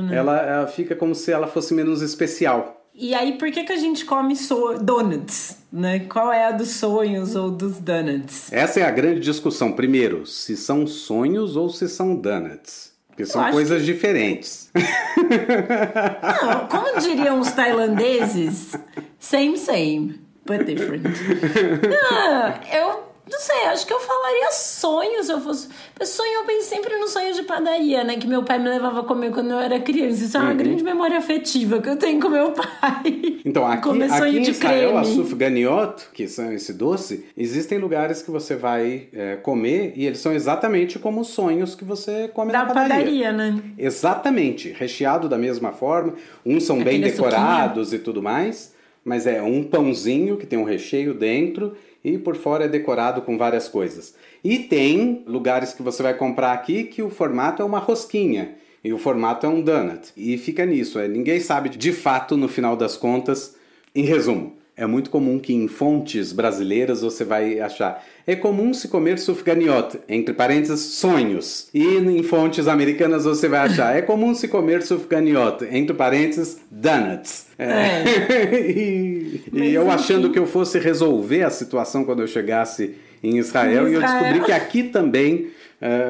[0.02, 0.16] né?
[0.16, 2.82] Ela, ela fica como se ela fosse menos especial.
[2.98, 5.58] E aí, por que, que a gente come so donuts?
[5.72, 6.00] Né?
[6.00, 8.52] Qual é a dos sonhos ou dos donuts?
[8.54, 9.74] Essa é a grande discussão.
[9.74, 12.94] Primeiro, se são sonhos ou se são donuts.
[13.10, 14.70] Porque são coisas diferentes.
[14.76, 18.76] Não, como diriam os tailandeses,
[19.20, 21.04] same, same, but different.
[21.90, 25.68] Não, eu não sei, acho que eu falaria sonhos se eu fosse.
[26.00, 28.18] Eu sonho, eu penso sempre no sonho de padaria, né?
[28.18, 30.24] Que meu pai me levava a comer quando eu era criança.
[30.26, 30.58] Isso é uma Uhum.
[30.58, 33.40] grande memória afetiva que eu tenho com meu pai.
[33.44, 35.16] Então, aqui, Comer aqui sonho em de Israel, a creme.
[35.16, 40.32] sufganiot, que são esse doce, existem lugares que você vai é, comer e eles são
[40.34, 42.96] exatamente como os sonhos que você come Da na padaria.
[42.98, 43.60] padaria, né?
[43.78, 46.14] Exatamente, recheado da mesma forma.
[46.46, 48.74] Uns são bem Aquele decorados e tudo mais,
[49.06, 53.38] mas é um pãozinho que tem um recheio dentro e por fora é decorado com
[53.38, 54.16] várias coisas.
[54.44, 58.92] E tem lugares que você vai comprar aqui que o formato é uma rosquinha e
[58.92, 60.12] o formato é um donut.
[60.18, 63.56] E fica nisso, é, ninguém sabe de fato no final das contas.
[63.94, 68.04] Em resumo, é muito comum que em fontes brasileiras você vai achar.
[68.28, 71.70] É comum se comer sufganiot, entre parênteses, sonhos.
[71.74, 73.96] E em fontes americanas você vai achar.
[73.96, 77.48] É comum se comer sufganiot, entre parênteses, donuts.
[77.58, 78.04] É.
[78.70, 82.96] e Mas, e eu achando que eu fosse resolver a situação quando eu chegasse
[83.30, 84.20] em Israel, Em e eu Israel.
[84.24, 85.52] descobri que aqui também
[85.82, 86.10] é,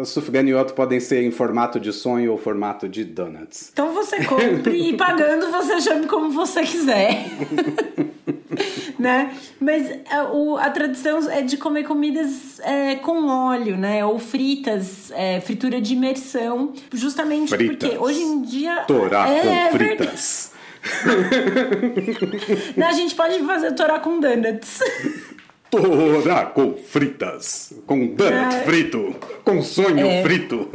[0.00, 3.70] os sufganiot podem ser em formato de sonho ou formato de donuts.
[3.72, 7.26] Então você compre e pagando você chame como você quiser.
[8.98, 9.32] né?
[9.60, 14.04] Mas a, o- a tradição é de comer comidas é, com óleo, né?
[14.04, 16.72] Ou fritas, é, fritura de imersão.
[16.92, 17.76] Justamente Fritas.
[17.90, 18.84] porque hoje em dia.
[18.86, 20.52] Torá é, com fritas.
[22.76, 24.80] Não, a gente pode fazer torá com donuts.
[25.72, 27.72] Torá com fritas.
[27.86, 28.62] Com donut É.
[28.64, 29.16] frito.
[29.42, 30.22] Com sonho É.
[30.22, 30.68] frito.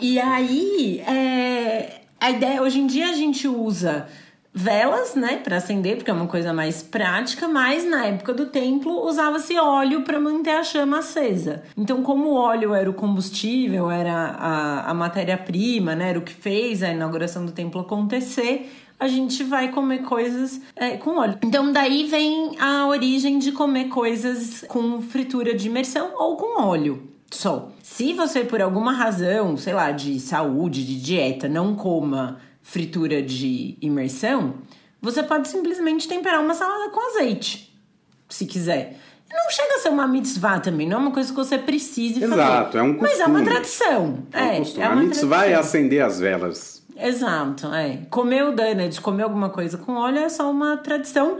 [0.00, 4.08] E aí, é, a ideia, hoje em dia a gente usa
[4.52, 9.06] velas, né, para acender, porque é uma coisa mais prática, mas na época do templo
[9.06, 11.62] usava-se óleo para manter a chama acesa.
[11.76, 16.32] Então, como o óleo era o combustível, era a, a matéria-prima, né, era o que
[16.34, 21.38] fez a inauguração do templo acontecer, a gente vai comer coisas é, com óleo.
[21.42, 27.08] Então, daí vem a origem de comer coisas com fritura de imersão ou com óleo.
[27.30, 27.72] Só.
[27.82, 33.78] Se você, por alguma razão, sei lá, de saúde, de dieta, não coma fritura de
[33.80, 34.56] imersão,
[35.00, 37.74] você pode simplesmente temperar uma salada com azeite,
[38.28, 38.98] se quiser.
[39.32, 42.36] Não chega a ser uma mitzvah também, não é uma coisa que você precise Exato,
[42.36, 42.42] fazer.
[42.42, 43.10] Exato, é um costume.
[43.10, 44.18] Mas é uma tradição.
[44.32, 44.82] É, um é, costume.
[44.82, 45.56] é a uma mitzvah tradição.
[45.56, 46.79] é acender as velas.
[46.96, 48.00] Exato, é.
[48.10, 51.38] Comer o donut, comer alguma coisa com óleo é só uma tradição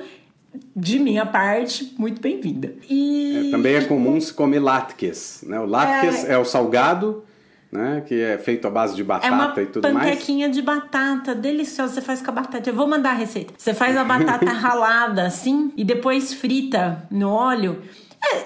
[0.75, 2.75] de minha parte, muito bem-vinda.
[2.89, 5.61] E É, também é comum se comer latkes, né?
[5.61, 7.25] O latkes é, o salgado,
[7.71, 8.03] né?
[8.07, 10.11] Que é feito à base de batata É uma e tudo mais.
[10.11, 11.95] panquequinha de batata, deliciosa.
[11.95, 12.69] Você faz com a batata.
[12.69, 13.55] Eu vou mandar a receita.
[13.57, 17.81] Você faz a batata ralada assim e depois frita no óleo.
[18.25, 18.37] É,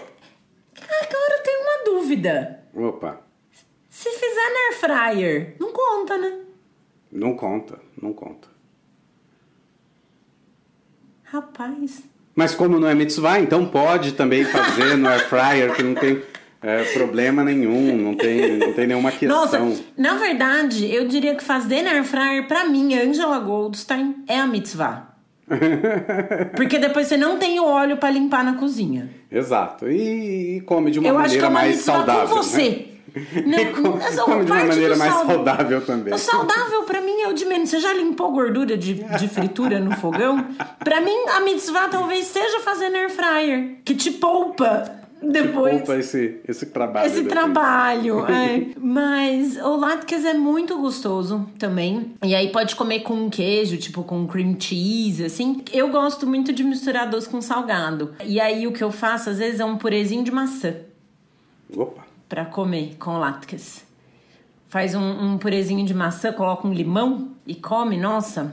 [0.76, 2.60] agora eu tenho uma dúvida.
[2.74, 3.20] Opa,
[3.88, 4.78] Se fizer na air
[5.14, 6.43] fryer, não conta, né?
[7.14, 8.48] Não conta, não conta.
[11.22, 12.02] Rapaz.
[12.34, 16.20] Mas como não é mitzvah, então pode também fazer no air fryer, que não tem
[16.60, 19.68] é, problema nenhum, não tem, não tem nenhuma questão.
[19.68, 24.38] Nossa, na verdade, eu diria que fazer na air fryer, pra mim, Angela Goldstein, é
[24.38, 25.14] a mitzvah.
[26.56, 29.10] Porque depois você não tem o óleo pra limpar na cozinha.
[29.30, 29.88] Exato.
[29.88, 32.28] E, come de uma eu acho que maneira é uma mais mitzvah saudável.
[32.28, 32.70] com você.
[32.70, 32.93] Né?
[33.46, 36.14] Não, E come, mas, ó, come de uma parte maneira mais sal- saudável também.
[36.14, 37.70] O saudável pra mim é o de menos.
[37.70, 40.44] Você já limpou gordura de, de fritura no fogão?
[40.82, 45.76] Pra mim, a mitzvah talvez seja fazer air fryer, que te poupa depois.
[45.78, 47.06] Poupa esse, esse trabalho.
[47.06, 47.32] Esse depois.
[47.32, 48.66] trabalho, é.
[48.78, 52.14] Mas o latkes é muito gostoso também.
[52.22, 55.62] E aí pode comer com queijo, tipo com cream cheese, assim.
[55.72, 58.12] Eu gosto muito de misturar doce com salgado.
[58.24, 60.74] E aí o que eu faço às vezes é um purezinho de maçã
[61.76, 62.04] Opa.
[62.34, 63.84] Pra comer com latkes.
[64.68, 65.00] Faz um,
[65.34, 68.52] um purezinho de maçã, coloca um limão e come, nossa,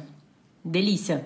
[0.64, 1.26] delícia.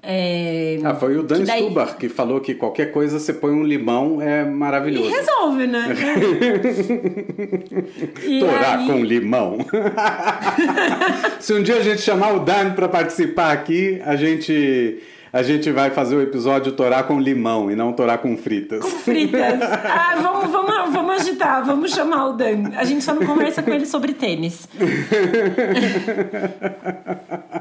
[0.00, 3.50] É, Ah, foi o Dan que daí- Stubar que falou que qualquer coisa você põe
[3.50, 5.10] um limão é E maravilhoso.
[5.10, 5.88] resolve, né?
[8.24, 9.58] E Torar aí- com limão.
[11.40, 15.02] Se um dia a gente chamar o Dan para participar aqui, a gente
[15.36, 18.82] a gente vai fazer o episódio Torar com limão e não Torar com fritas.
[19.04, 19.36] fritas.
[19.86, 22.70] Ah, vamos, vamos, vamos agitar, vamos chamar o Dan.
[22.76, 24.68] A gente só não conversa com ele sobre tênis.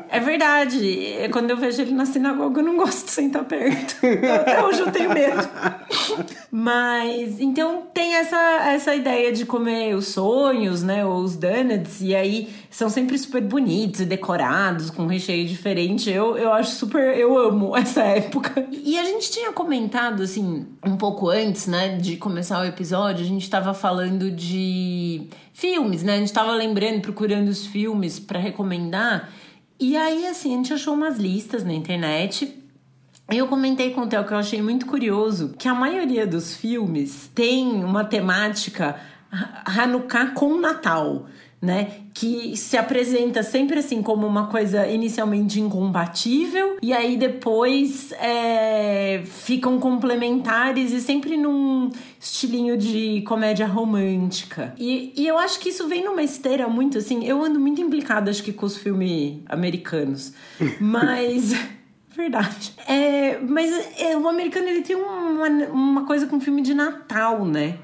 [0.10, 1.30] É verdade.
[1.32, 3.98] Quando eu vejo ele na sinagoga, eu não gosto de sentar perto.
[4.34, 5.48] Até hoje eu tenho medo.
[6.50, 8.38] Mas, então, tem essa,
[8.70, 11.06] essa ideia de comer os sonhos, né?
[11.06, 12.00] Ou os donuts.
[12.02, 16.10] E aí, são sempre super bonitos e decorados, com recheio diferente.
[16.10, 17.18] Eu, eu acho super...
[17.18, 18.68] Eu amo essa época.
[18.70, 21.96] E a gente tinha comentado, assim, um pouco antes, né?
[21.98, 26.16] De começar o episódio, a gente tava falando de filmes, né?
[26.16, 29.30] A gente tava lembrando, procurando os filmes pra recomendar.
[29.80, 32.62] E aí, assim, a gente achou umas listas na internet.
[33.30, 37.30] Eu comentei com o Theo que eu achei muito curioso que a maioria dos filmes
[37.34, 38.98] tem uma temática
[39.32, 41.26] Ha- Hanukkah com Natal,
[41.62, 42.02] né?
[42.14, 49.80] Que se apresenta sempre assim como uma coisa inicialmente incompatível e aí depois é, ficam
[49.80, 54.74] complementares e sempre num estilinho de comédia romântica.
[54.78, 57.26] E, e eu acho que isso vem numa esteira muito assim.
[57.26, 60.34] Eu ando muito implicada, acho que com os filmes americanos,
[60.80, 61.54] mas.
[62.16, 62.74] Verdade.
[62.88, 67.78] É, mas é, o americano ele tem uma, uma coisa com filme de Natal, né?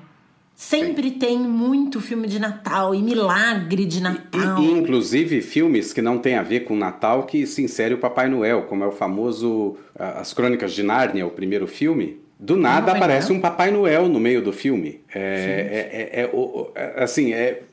[0.61, 4.61] Sempre tem muito filme de Natal e milagre de Natal.
[4.61, 7.97] E, e, inclusive filmes que não tem a ver com Natal que se insere o
[7.97, 12.19] Papai Noel, como é o famoso ah, As Crônicas de Nárnia, o primeiro filme.
[12.39, 15.01] Do nada Papai aparece um Papai Noel no meio do filme.
[15.13, 16.29] É, é, é-
[16.75, 17.63] é- assim, é.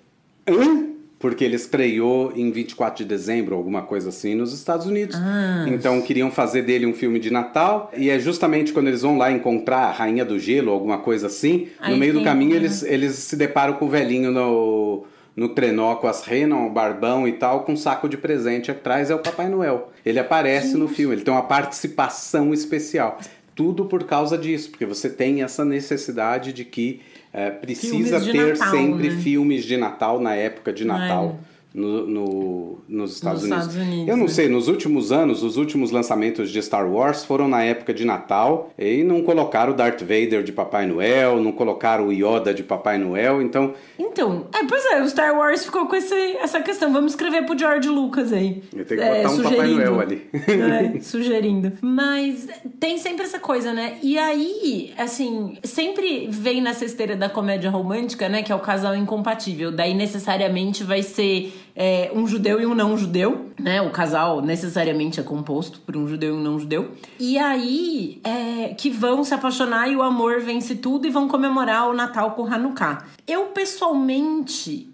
[0.48, 0.88] Hã?
[1.18, 5.16] Porque ele estreou em 24 de dezembro, alguma coisa assim, nos Estados Unidos.
[5.16, 5.66] Ah.
[5.68, 7.90] Então queriam fazer dele um filme de Natal.
[7.96, 11.68] E é justamente quando eles vão lá encontrar a Rainha do Gelo, alguma coisa assim.
[11.88, 15.06] No meio do caminho eles, eles se deparam com o velhinho no,
[15.38, 19.08] no trenó com as renas, o barbão e tal, com um saco de presente atrás
[19.08, 19.92] é o Papai Noel.
[20.04, 23.20] Ele aparece no filme, ele tem uma participação especial.
[23.54, 27.00] Tudo por causa disso, porque você tem essa necessidade de que
[27.32, 29.20] eh, precisa ter Natal, sempre né?
[29.22, 31.38] filmes de Natal na época de Natal
[31.78, 33.66] no, no nos, Estados, nos Unidos.
[33.68, 34.08] Estados Unidos.
[34.08, 34.30] Eu não né?
[34.30, 38.70] sei, nos últimos anos, os últimos lançamentos de Star Wars foram na época de Natal
[38.78, 42.98] e não colocaram o Darth Vader de Papai Noel, não colocaram o Yoda de Papai
[42.98, 46.92] Noel, então Então, é, pois é, o Star Wars ficou com esse, essa questão.
[46.92, 48.62] Vamos escrever pro George Lucas aí.
[48.74, 49.78] Eu tenho que É, botar um Papai sugerindo.
[49.78, 50.30] Noel ali.
[50.32, 51.72] É, sugerindo.
[51.80, 52.48] Mas
[52.80, 53.98] tem sempre essa coisa, né?
[54.02, 58.42] E aí, assim, sempre vem nessa esteira da comédia romântica, né?
[58.42, 59.70] Que é o casal incompatível.
[59.70, 63.80] Daí necessariamente vai ser é, um judeu e um não judeu, né?
[63.80, 66.90] O casal necessariamente é composto por um judeu e um não judeu.
[67.20, 71.88] E aí, é, que vão se apaixonar e o amor vence tudo e vão comemorar
[71.88, 73.06] o Natal com Hanukkah.
[73.24, 74.92] Eu, pessoalmente,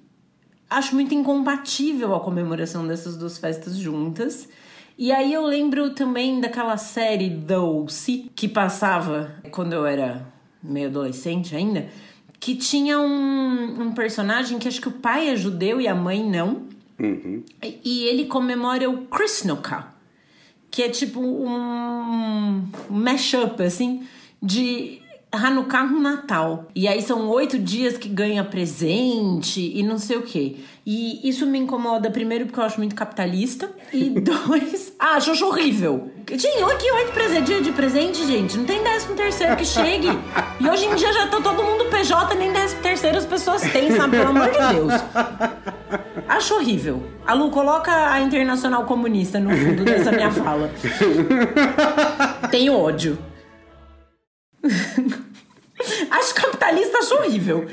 [0.69, 4.47] acho muito incompatível a comemoração dessas duas festas juntas.
[4.99, 10.27] E aí eu lembro também daquela série Dulce que passava quando eu era
[10.63, 11.89] meio adolescente ainda,
[12.39, 16.23] que tinha um, um personagem que acho que o pai é judeu e a mãe
[16.23, 16.74] não.
[17.63, 19.87] E- E ele comemora o Krishnoka,
[20.71, 24.07] que é tipo um mashup, assim,
[24.43, 25.01] de
[25.33, 26.69] Hanukkah com Natal.
[26.75, 30.57] E aí são oito dias que ganha presente e não sei o quê.
[30.87, 33.71] E isso me incomoda, primeiro, porque eu acho muito capitalista.
[33.93, 36.11] E dois, ah, acho, horrível.
[36.31, 38.57] Gente, olha que oito presente, dia de presente, gente.
[38.57, 40.09] Não tem décimo terceiro que chegue.
[40.61, 43.91] E hoje em dia já tá todo mundo PJ, nem décimo terceiro as pessoas têm,
[43.97, 44.17] sabe?
[44.19, 44.93] Pelo amor de Deus.
[46.29, 47.03] Acho horrível.
[47.27, 50.71] A Lu, coloca a Internacional Comunista no fundo dessa minha fala.
[52.51, 53.19] Tenho ódio.
[56.11, 57.67] acho capitalista, acho horrível.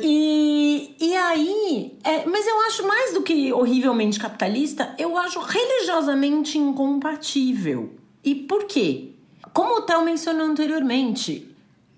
[0.00, 6.58] E, e aí, é, mas eu acho mais do que horrivelmente capitalista, eu acho religiosamente
[6.58, 7.94] incompatível.
[8.24, 9.10] E por quê?
[9.52, 11.50] Como o Theo mencionou anteriormente,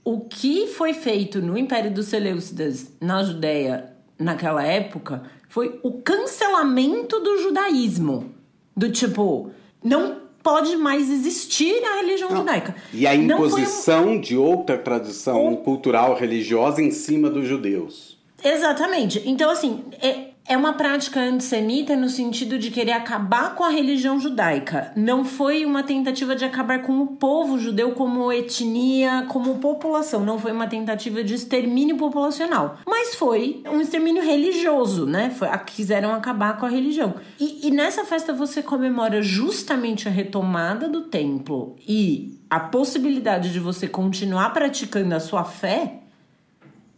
[0.05, 5.23] o que foi feito no Império dos Seleucidas na Judéia naquela época
[5.53, 8.33] foi o cancelamento do judaísmo.
[8.75, 9.51] Do tipo,
[9.85, 12.75] não pode mais existir a religião judaica.
[12.91, 18.19] E a Não foi um- imposição de outra tradição cultural religiosa em cima dos judeus.
[18.43, 19.23] Exatamente.
[19.27, 24.19] Então, assim, é, é uma prática antissemita no sentido de querer acabar com a religião
[24.19, 24.93] judaica.
[24.97, 30.25] Não foi uma tentativa de acabar com o povo judeu como etnia, como população.
[30.25, 32.79] Não foi uma tentativa de extermínio populacional.
[32.87, 35.31] Mas foi um extermínio religioso, né?
[35.31, 37.15] Foi, quiseram acabar com a religião.
[37.39, 43.61] E, e nessa festa você comemora justamente a retomada do templo e a possibilidade de
[43.61, 46.01] você continuar praticando a sua fé.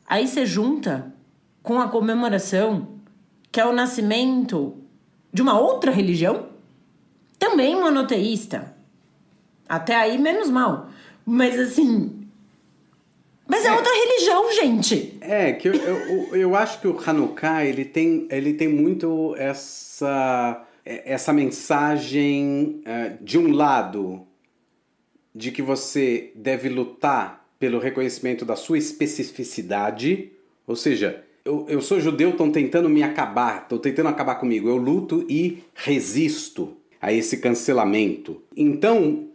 [0.08, 1.12] Aí você junta
[1.62, 2.93] com a comemoração,
[3.54, 4.74] que é o nascimento
[5.32, 6.48] de uma outra religião,
[7.38, 8.74] também monoteísta.
[9.68, 10.90] Até aí, menos mal.
[11.24, 12.26] Mas assim.
[13.46, 15.18] Mas é, outra religião, gente.
[15.20, 20.66] É, que eu, eu, eu acho que o Hanukkah, ele tem, ele tem muito essa,
[20.84, 24.26] essa mensagem, eh, de um lado,
[25.32, 30.32] de que você deve lutar pelo reconhecimento da sua especificidade,
[30.66, 34.76] ou seja, eu, eu sou judeu, estão tentando me acabar, estão tentando acabar comigo, eu
[34.76, 38.42] luto e resisto a esse cancelamento.
[38.56, 39.28] Então,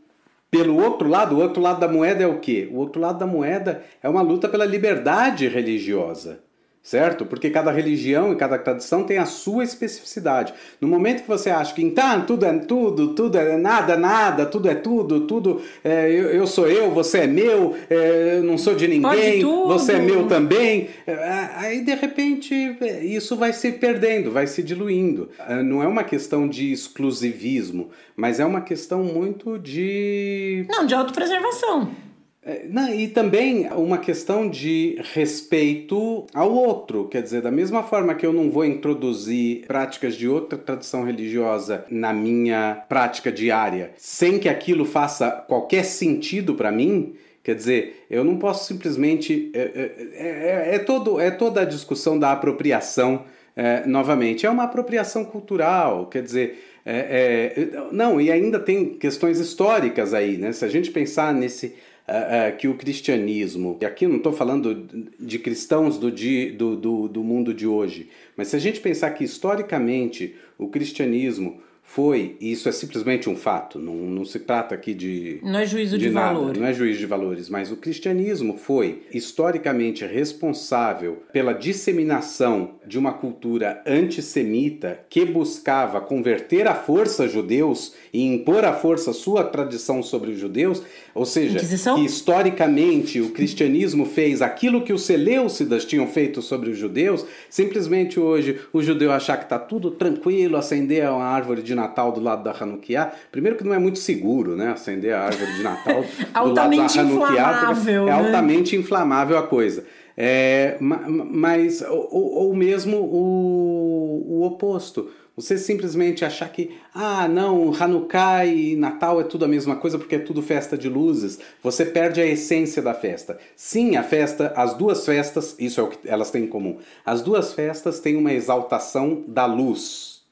[0.49, 2.67] pelo outro lado, o outro lado da moeda é o quê?
[2.71, 6.41] O outro lado da moeda é uma luta pela liberdade religiosa,
[6.81, 7.25] certo?
[7.25, 10.53] Porque cada religião e cada tradição tem a sua especificidade.
[10.79, 14.69] No momento que você acha que então tudo é tudo, tudo é nada, nada, tudo
[14.69, 18.75] é tudo, tudo é, eu, eu sou eu, você é meu, é, eu não sou
[18.75, 20.89] de ninguém, você é meu também.
[21.05, 25.29] É, Aí de repente é, isso vai se perdendo, vai se diluindo.
[25.47, 30.95] É, Não é uma questão de exclusivismo, mas é uma questão muito de Não, de
[30.95, 32.08] autopreservação.
[32.41, 37.07] É, não, e também uma questão de respeito ao outro.
[37.09, 41.85] Quer dizer, da mesma forma que eu não vou introduzir práticas de outra tradição religiosa
[41.89, 47.13] na minha prática diária, sem que aquilo faça qualquer sentido para mim.
[47.43, 49.51] Quer dizer, eu não posso simplesmente.
[49.53, 54.45] É, é, é, é todo, é toda a discussão da apropriação, é, novamente.
[54.45, 56.63] É uma apropriação cultural, quer dizer.
[56.85, 60.53] é, é, não, e ainda tem questões históricas aí, né?
[60.53, 61.75] Se a gente pensar nesse
[62.09, 64.87] ah, ah, que o cristianismo, e aqui não estou falando
[65.19, 69.11] de cristãos do, di- do, do, do mundo de hoje, mas se a gente pensar
[69.11, 74.75] que historicamente o cristianismo foi, e isso é simplesmente um fato, não, não se trata
[74.75, 75.39] aqui de.
[75.41, 76.55] Não é juízo de, de nada, valor.
[76.55, 83.13] Não é juízo de valores, mas o cristianismo foi historicamente responsável pela disseminação de uma
[83.13, 90.29] cultura antissemita que buscava converter à força judeus e impor à força sua tradição sobre
[90.29, 90.83] os judeus,
[91.13, 91.95] ou seja, Inquisição?
[91.95, 98.19] que historicamente o cristianismo fez aquilo que os Seleucidas tinham feito sobre os judeus, simplesmente
[98.19, 102.43] hoje o judeu achar que está tudo tranquilo, acender uma árvore de Natal do lado
[102.43, 104.71] da Hanukkah, primeiro que não é muito seguro, né?
[104.71, 106.03] Acender a árvore de Natal
[106.43, 108.11] do lado da Hanukkah, é né?
[108.11, 109.85] altamente inflamável a coisa.
[110.21, 115.09] É, mas, ou, ou mesmo o, o oposto.
[115.39, 120.15] Você simplesmente achar que, ah, não, Hanukkah e Natal é tudo a mesma coisa porque
[120.15, 123.39] é tudo festa de luzes, você perde a essência da festa.
[123.55, 126.79] Sim, a festa, as duas festas, isso é o que elas têm em comum.
[127.05, 130.23] As duas festas têm uma exaltação da luz.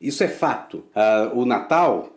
[0.00, 0.84] Isso é fato.
[0.94, 2.10] Uh, o Natal,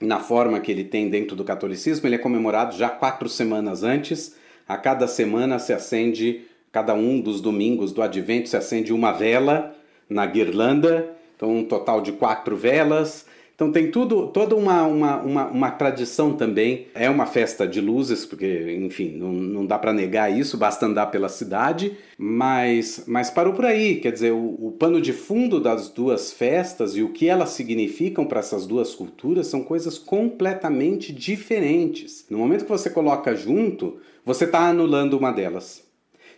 [0.00, 4.36] na forma que ele tem dentro do catolicismo, ele é comemorado já quatro semanas antes.
[4.68, 9.74] A cada semana se acende, cada um dos domingos do advento se acende uma vela
[10.08, 11.20] na guirlanda.
[11.42, 13.26] Então, um total de quatro velas.
[13.52, 16.86] Então tem tudo, toda uma, uma, uma, uma, tradição também.
[16.94, 21.06] É uma festa de luzes, porque, enfim, não, não dá para negar isso, basta andar
[21.06, 23.96] pela cidade, mas, mas parou por aí.
[23.96, 28.24] Quer dizer, o, o pano de fundo das duas festas e o que elas significam
[28.24, 32.24] para essas duas culturas são coisas completamente diferentes.
[32.30, 35.82] No momento que você coloca junto, você está anulando uma delas.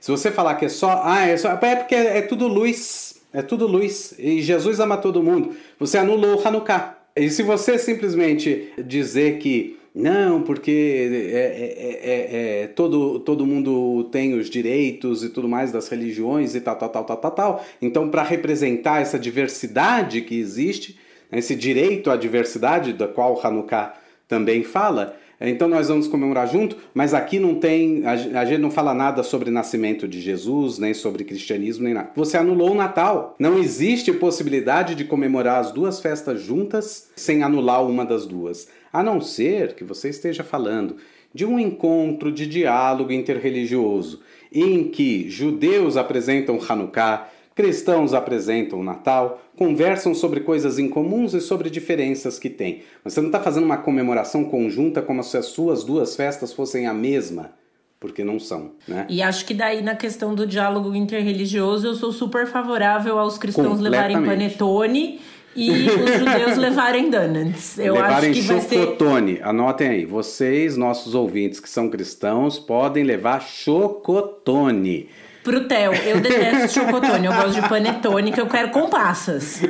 [0.00, 3.13] Se você falar que é só, ah, é, só, é porque é, é tudo luz,
[3.34, 6.96] é tudo luz, e Jesus ama todo mundo, você anulou o Hanukkah.
[7.16, 14.08] E se você simplesmente dizer que não, porque é, é, é, é, todo, todo mundo
[14.10, 17.64] tem os direitos e tudo mais das religiões e tal, tal, tal, tal, tal, tal.
[17.80, 20.98] Então, para representar essa diversidade que existe,
[21.30, 23.94] esse direito à diversidade, da qual Hanukkah
[24.26, 25.16] também fala,
[25.50, 29.50] então nós vamos comemorar junto, mas aqui não tem, a gente não fala nada sobre
[29.50, 32.10] nascimento de Jesus, nem sobre cristianismo, nem nada.
[32.14, 33.34] Você anulou o Natal.
[33.38, 38.68] Não existe possibilidade de comemorar as duas festas juntas sem anular uma das duas.
[38.92, 40.96] A não ser que você esteja falando
[41.34, 44.20] de um encontro de diálogo interreligioso
[44.52, 51.70] em que judeus apresentam Hanukkah, cristãos apresentam o Natal, conversam sobre coisas incomuns e sobre
[51.70, 52.82] diferenças que têm.
[53.02, 56.86] Mas você não está fazendo uma comemoração conjunta como se as suas duas festas fossem
[56.86, 57.52] a mesma.
[58.00, 59.06] Porque não são, né?
[59.08, 63.80] E acho que daí na questão do diálogo interreligioso eu sou super favorável aos cristãos
[63.80, 65.20] levarem panetone
[65.56, 67.78] e os judeus levarem donuts.
[67.78, 69.36] Eu levarem acho que chocotone.
[69.36, 69.44] Ser...
[69.44, 70.04] Anotem aí.
[70.04, 75.08] Vocês, nossos ouvintes que são cristãos, podem levar chocotone.
[75.44, 79.60] Pro Theo, eu detesto chocotone, eu gosto de panetone, que eu quero com passas.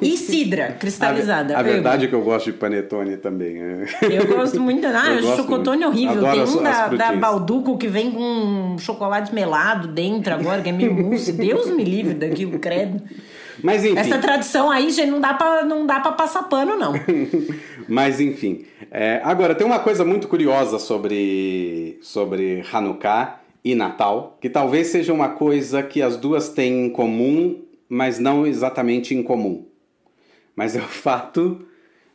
[0.00, 1.56] E cidra cristalizada.
[1.56, 3.60] A, a verdade é que eu gosto de panetone também.
[3.60, 3.86] É.
[4.08, 4.86] Eu gosto muito.
[4.86, 6.24] Ah, o chocotone é horrível.
[6.24, 10.62] Adoro Tem um as, da, as da Balduco que vem com chocolate melado dentro agora,
[10.62, 11.32] que é meio mousse.
[11.32, 13.02] Deus me livre daquilo, credo.
[13.64, 13.98] Mas enfim.
[13.98, 16.92] Essa tradição aí, gente, não dá pra, não dá pra passar pano, não.
[17.88, 18.64] Mas enfim.
[18.92, 25.12] É, agora, tem uma coisa muito curiosa sobre, sobre Hanukkah e Natal, que talvez seja
[25.12, 29.66] uma coisa que as duas têm em comum, mas não exatamente em comum.
[30.56, 31.66] Mas é o fato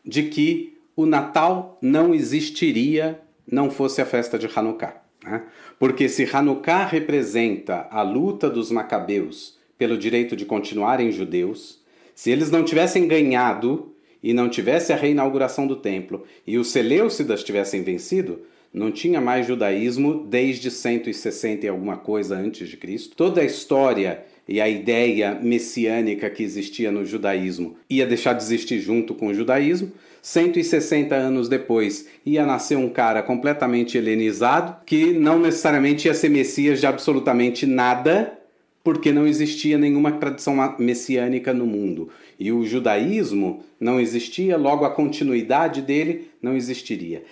[0.04, 3.20] de que o Natal não existiria
[3.50, 5.02] não fosse a festa de Hanukkah.
[5.24, 5.44] Né?
[5.78, 11.82] Porque se Hanukkah representa a luta dos macabeus pelo direito de continuarem judeus,
[12.14, 13.94] se eles não tivessem ganhado
[14.24, 18.42] e não tivesse a reinauguração do templo e os Seleucidas tivessem vencido,
[18.76, 23.16] não tinha mais judaísmo desde 160 e alguma coisa antes de Cristo.
[23.16, 28.80] Toda a história e a ideia messiânica que existia no judaísmo ia deixar de existir
[28.80, 29.94] junto com o judaísmo.
[30.22, 36.82] 160 anos depois ia nascer um cara completamente helenizado que não necessariamente ia ser messias
[36.82, 38.38] de absolutamente nada,
[38.84, 42.10] porque não existia nenhuma tradição messiânica no mundo.
[42.38, 47.24] E o judaísmo não existia, logo a continuidade dele não existiria.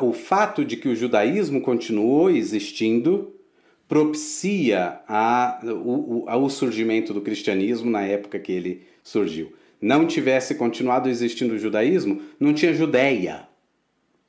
[0.00, 3.32] o fato de que o judaísmo continuou existindo
[3.88, 9.52] propicia a, o, o surgimento do cristianismo na época que ele surgiu.
[9.80, 13.46] Não tivesse continuado existindo o judaísmo, não tinha Judéia.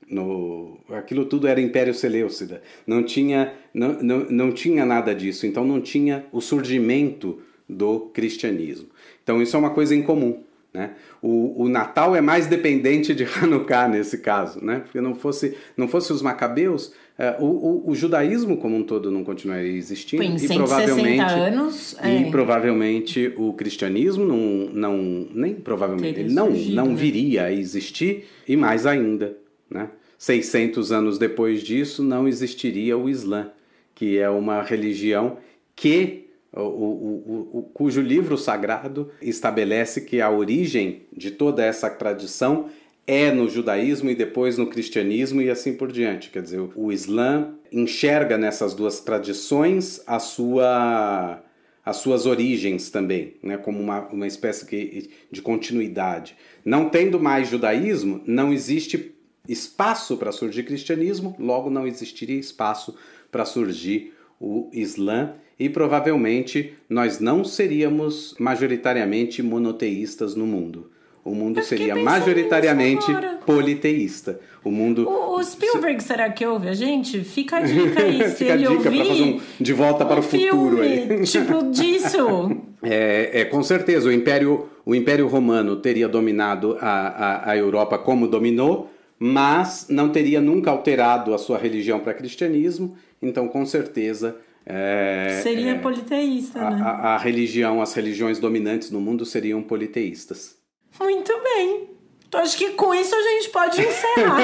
[0.08, 2.62] No, aquilo tudo era Império Seleucida.
[2.86, 5.48] Não tinha, não, não, não tinha nada disso.
[5.48, 8.90] Então não tinha o surgimento do cristianismo.
[9.24, 10.44] Então isso é uma coisa em comum.
[10.78, 10.92] Né?
[11.24, 14.82] O, o Natal é mais dependente de Hanukkah nesse caso, né?
[14.82, 19.10] porque não fosse, não fosse os macabeus, é, o, o, o, judaísmo como um todo
[19.10, 22.22] não continuaria existindo em e provavelmente anos, é.
[22.22, 24.38] e provavelmente o cristianismo não,
[24.72, 26.96] não nem provavelmente ele não surgido, não né?
[26.96, 29.36] viria a existir e mais ainda,
[29.68, 29.90] né?
[30.16, 33.50] 600 anos depois disso não existiria o Islã,
[33.96, 35.38] que é uma religião
[35.76, 36.27] que
[36.62, 42.70] o, o, o, cujo livro sagrado estabelece que a origem de toda essa tradição
[43.05, 46.30] é no judaísmo e depois no cristianismo e assim por diante.
[46.30, 51.41] Quer dizer, o Islã enxerga nessas duas tradições a sua,
[51.86, 56.36] as suas origens também, né, como uma, uma espécie de continuidade.
[56.66, 59.16] Não tendo mais judaísmo, não existe
[59.47, 62.95] espaço para surgir cristianismo, logo não existiria espaço
[63.32, 70.91] para surgir o Islã e provavelmente nós não seríamos majoritariamente monoteístas no mundo
[71.28, 73.05] o mundo seria majoritariamente
[73.45, 74.39] politeísta.
[74.64, 75.08] O mundo.
[75.08, 76.08] O, o Spielberg, se...
[76.08, 77.22] será que ouve a gente?
[77.24, 78.24] Fica a dica aí.
[78.32, 81.22] se Fica ele a dica para fazer um De Volta para o Futuro aí.
[81.24, 82.51] Tipo disso.
[82.84, 87.97] É, é, com certeza, o Império, o Império Romano teria dominado a, a, a Europa
[87.97, 94.38] como dominou, mas não teria nunca alterado a sua religião para cristianismo, então com certeza.
[94.70, 96.82] É, Seria é, politeísta, a, né?
[96.84, 100.57] A, a religião, as religiões dominantes no mundo seriam politeístas.
[100.99, 101.89] Muito bem.
[102.28, 104.39] Então, acho que com isso a gente pode encerrar.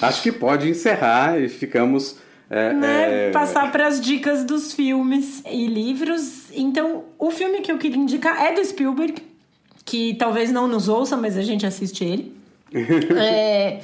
[0.00, 2.16] acho que pode encerrar e ficamos.
[2.48, 3.28] É, né?
[3.28, 3.30] é...
[3.32, 6.50] Passar para as dicas dos filmes e livros.
[6.54, 9.22] Então, o filme que eu queria indicar é do Spielberg,
[9.84, 12.34] que talvez não nos ouça, mas a gente assiste ele.
[12.72, 13.80] é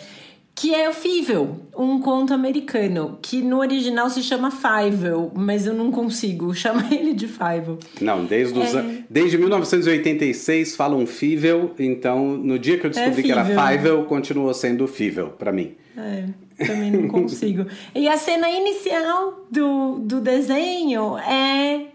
[0.61, 5.72] que é o Fível, um conto americano, que no original se chama Fievel, mas eu
[5.72, 7.78] não consigo chamar ele de Fievel.
[7.98, 9.04] Não, desde, os, é...
[9.08, 14.52] desde 1986 falam Fível, então no dia que eu descobri é que era Fievel, continuou
[14.52, 15.76] sendo Fível para mim.
[15.96, 16.26] É,
[16.66, 17.64] também não consigo.
[17.94, 21.86] e a cena inicial do, do desenho é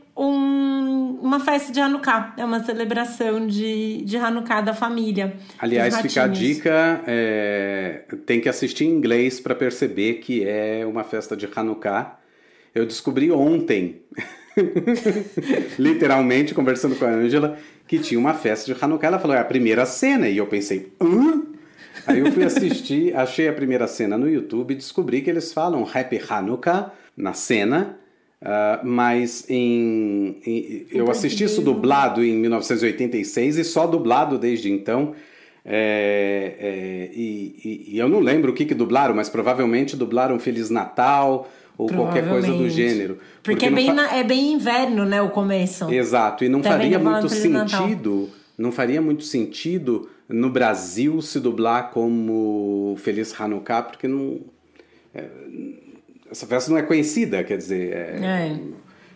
[1.25, 2.35] uma festa de Hanukkah.
[2.37, 5.35] É uma celebração de, de Hanukkah da família.
[5.57, 11.03] Aliás, fica a dica: é, tem que assistir em inglês para perceber que é uma
[11.03, 12.19] festa de Hanukkah.
[12.75, 14.01] Eu descobri ontem,
[15.79, 17.57] literalmente, conversando com a Angela,
[17.87, 19.07] que tinha uma festa de Hanukkah.
[19.07, 20.29] Ela falou: é a primeira cena.
[20.29, 21.41] E eu pensei: hã?
[22.05, 25.87] Aí eu fui assistir, achei a primeira cena no YouTube e descobri que eles falam
[25.91, 27.97] Happy Hanukkah na cena
[28.41, 35.15] Uh, mas em, em eu assisti isso dublado em 1986 e só dublado desde então.
[35.67, 40.69] É, é, e, e, eu não lembro o que, que dublaram, mas provavelmente dublaram Feliz
[40.69, 43.15] Natal ou qualquer coisa do gênero.
[43.41, 45.91] Porque, porque é, bem na, é bem inverno, né, o começo.
[45.91, 51.89] Exato, e não Também faria muito sentido, não faria muito sentido no Brasil se dublar
[51.89, 54.41] como Feliz Hanukkah, porque não...
[55.15, 55.25] É,
[56.35, 57.93] essa festa não é conhecida, quer dizer.
[57.93, 58.59] É,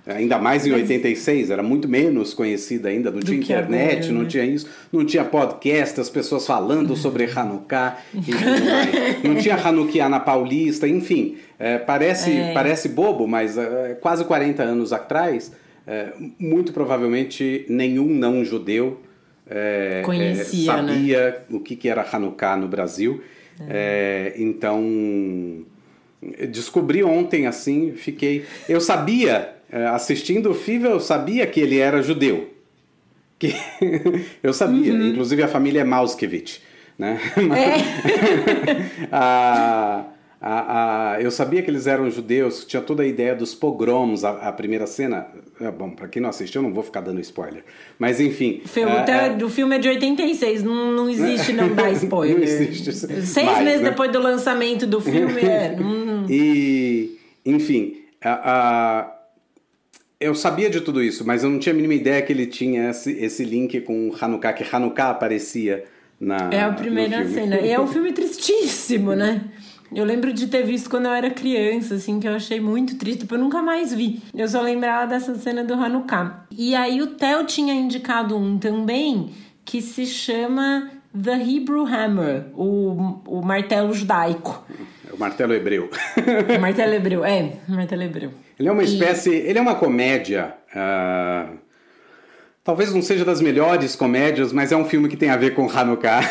[0.08, 0.14] é.
[0.14, 4.28] Ainda mais em 86, era muito menos conhecida ainda, não tinha internet, agora, não né?
[4.28, 9.24] tinha isso, não tinha podcast, as pessoas falando sobre Hanukkah e tudo mais.
[9.24, 11.38] Não tinha Hanukkah na Paulista, enfim.
[11.60, 12.54] É, parece, é.
[12.54, 15.52] parece bobo, mas é, quase 40 anos atrás,
[15.86, 19.02] é, muito provavelmente nenhum não-judeu
[19.48, 21.36] é, Conhecia, sabia né?
[21.52, 23.22] o que, que era Hanukkah no Brasil.
[24.38, 25.66] então
[26.22, 28.46] Descobri ontem assim, fiquei.
[28.68, 32.50] Eu sabia, eh, assistindo o FIVA, eu sabia que ele era judeu.
[33.38, 33.56] Que...
[34.44, 35.08] eu sabia, uhum.
[35.08, 36.62] inclusive a família é Mauskevich.
[36.98, 37.18] Né?
[37.56, 39.08] É.
[39.10, 40.06] a,
[40.42, 44.32] a, a, eu sabia que eles eram judeus, tinha toda a ideia dos pogroms, a,
[44.50, 45.28] a primeira cena.
[45.60, 47.64] É, bom, para quem não assistiu, eu não vou ficar dando spoiler.
[47.98, 48.62] Mas enfim.
[48.64, 52.38] O filme, é, é, o filme é de 86, não, não existe não dar spoiler.
[52.38, 52.92] não existe.
[52.94, 53.90] Seis mais, meses né?
[53.90, 55.76] depois do lançamento do filme, é.
[55.80, 56.09] Hum.
[56.30, 59.12] E, enfim, a,
[60.20, 62.90] eu sabia de tudo isso, mas eu não tinha a mínima ideia que ele tinha
[62.90, 65.86] esse, esse link com Hanukkah, que Hanukkah aparecia
[66.20, 66.50] na.
[66.52, 67.60] É a primeira cena.
[67.60, 69.46] E é um filme tristíssimo, né?
[69.96, 73.22] Eu lembro de ter visto quando eu era criança, assim, que eu achei muito triste,
[73.22, 74.22] porque eu nunca mais vi.
[74.36, 76.46] Eu só lembrava dessa cena do Hanukkah.
[76.52, 79.32] E aí o Theo tinha indicado um também
[79.66, 84.64] que se chama The Hebrew Hammer, o, o martelo judaico.
[85.20, 85.90] Martelo hebreu.
[86.60, 88.32] martelo hebreu, é, martelo hebreu.
[88.58, 89.36] Ele é uma espécie, e...
[89.36, 90.56] ele é uma comédia.
[90.74, 91.70] Uh
[92.70, 95.68] Talvez não seja das melhores comédias, mas é um filme que tem a ver com
[95.68, 96.22] Hanukkah.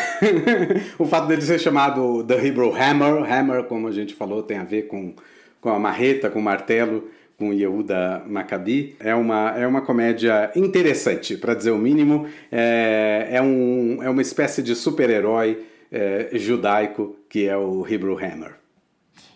[0.97, 4.63] o fato dele ser chamado The Hebrew Hammer, Hammer, como a gente falou, tem a
[4.63, 5.13] ver com,
[5.59, 8.95] com a marreta, com o martelo, com Yehuda Maccabi.
[9.01, 12.25] É uma, é uma comédia interessante, para dizer o mínimo.
[12.49, 18.58] É, é, um, é uma espécie de super-herói é, judaico que é o Hebrew Hammer.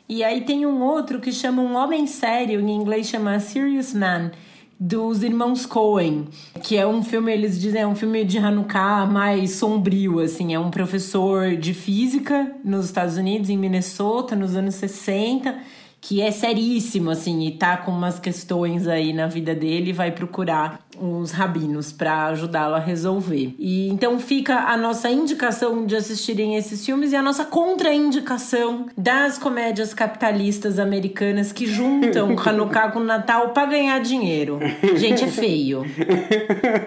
[0.07, 4.31] E aí tem um outro que chama Um Homem Sério, em inglês chama Serious Man,
[4.79, 6.27] dos irmãos Coen,
[6.61, 10.59] que é um filme, eles dizem, é um filme de Hanukkah mais sombrio, assim, é
[10.59, 15.57] um professor de física nos Estados Unidos, em Minnesota, nos anos 60,
[16.01, 20.11] que é seríssimo, assim, e tá com umas questões aí na vida dele e vai
[20.11, 23.55] procurar os rabinos para ajudá-lo a resolver.
[23.57, 29.37] E então fica a nossa indicação de assistirem esses filmes e a nossa contraindicação das
[29.37, 34.59] comédias capitalistas americanas que juntam Hanukkah com Natal para ganhar dinheiro.
[34.95, 35.83] Gente, é feio.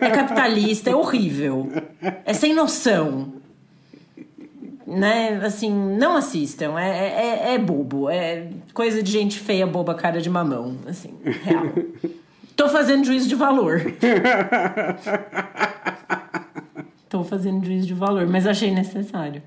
[0.01, 1.71] É capitalista, é horrível.
[2.25, 3.35] É sem noção
[4.87, 5.41] né?
[5.43, 6.79] Assim, não assistam.
[6.79, 8.09] É, é, é bobo.
[8.09, 10.77] É coisa de gente feia, boba, cara de mamão.
[10.87, 11.73] Assim, real.
[12.57, 13.81] Tô fazendo juízo de valor.
[17.09, 19.43] Tô fazendo juízo de valor, mas achei necessário.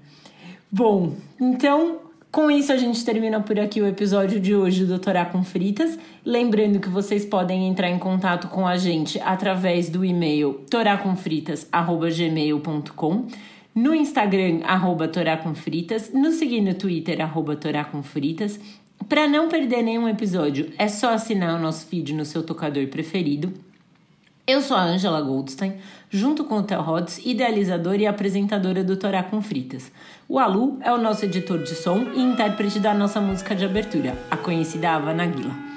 [0.72, 2.00] Bom, então
[2.32, 5.98] com isso, a gente termina por aqui o episódio de hoje do Torá com Fritas.
[6.24, 13.26] Lembrando que vocês podem entrar em contato com a gente através do e-mail toracomfritas.gmail.com
[13.74, 18.60] no Instagram, arroba Torá com Fritas, nos seguir no Twitter, arroba Torá com Fritas.
[19.08, 23.54] Para não perder nenhum episódio, é só assinar o nosso feed no seu tocador preferido.
[24.46, 25.76] Eu sou a Angela Goldstein,
[26.10, 29.92] junto com o Theo Rhodes, idealizadora e apresentadora do Torá com Fritas.
[30.28, 34.18] O Alu é o nosso editor de som e intérprete da nossa música de abertura,
[34.30, 35.69] a conhecida Ava Naguila.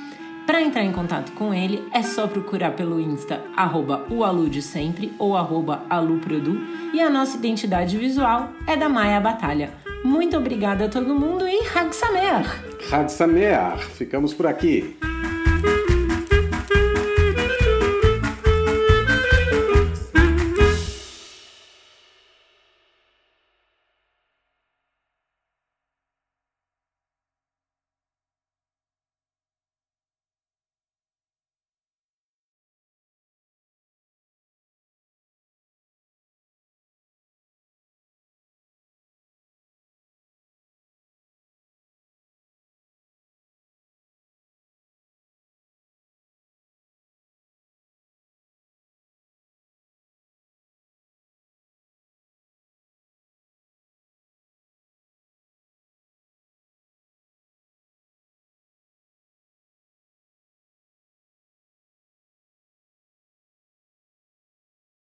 [0.53, 4.61] Para entrar em contato com ele, é só procurar pelo Insta, arroba o Alu de
[4.61, 6.61] sempre ou aluprodu
[6.92, 9.70] e a nossa identidade visual é da Maia Batalha.
[10.05, 12.50] Muito obrigada a todo mundo e Hag Sameach!
[12.92, 13.82] Hag Sameach!
[13.94, 14.94] Ficamos por aqui.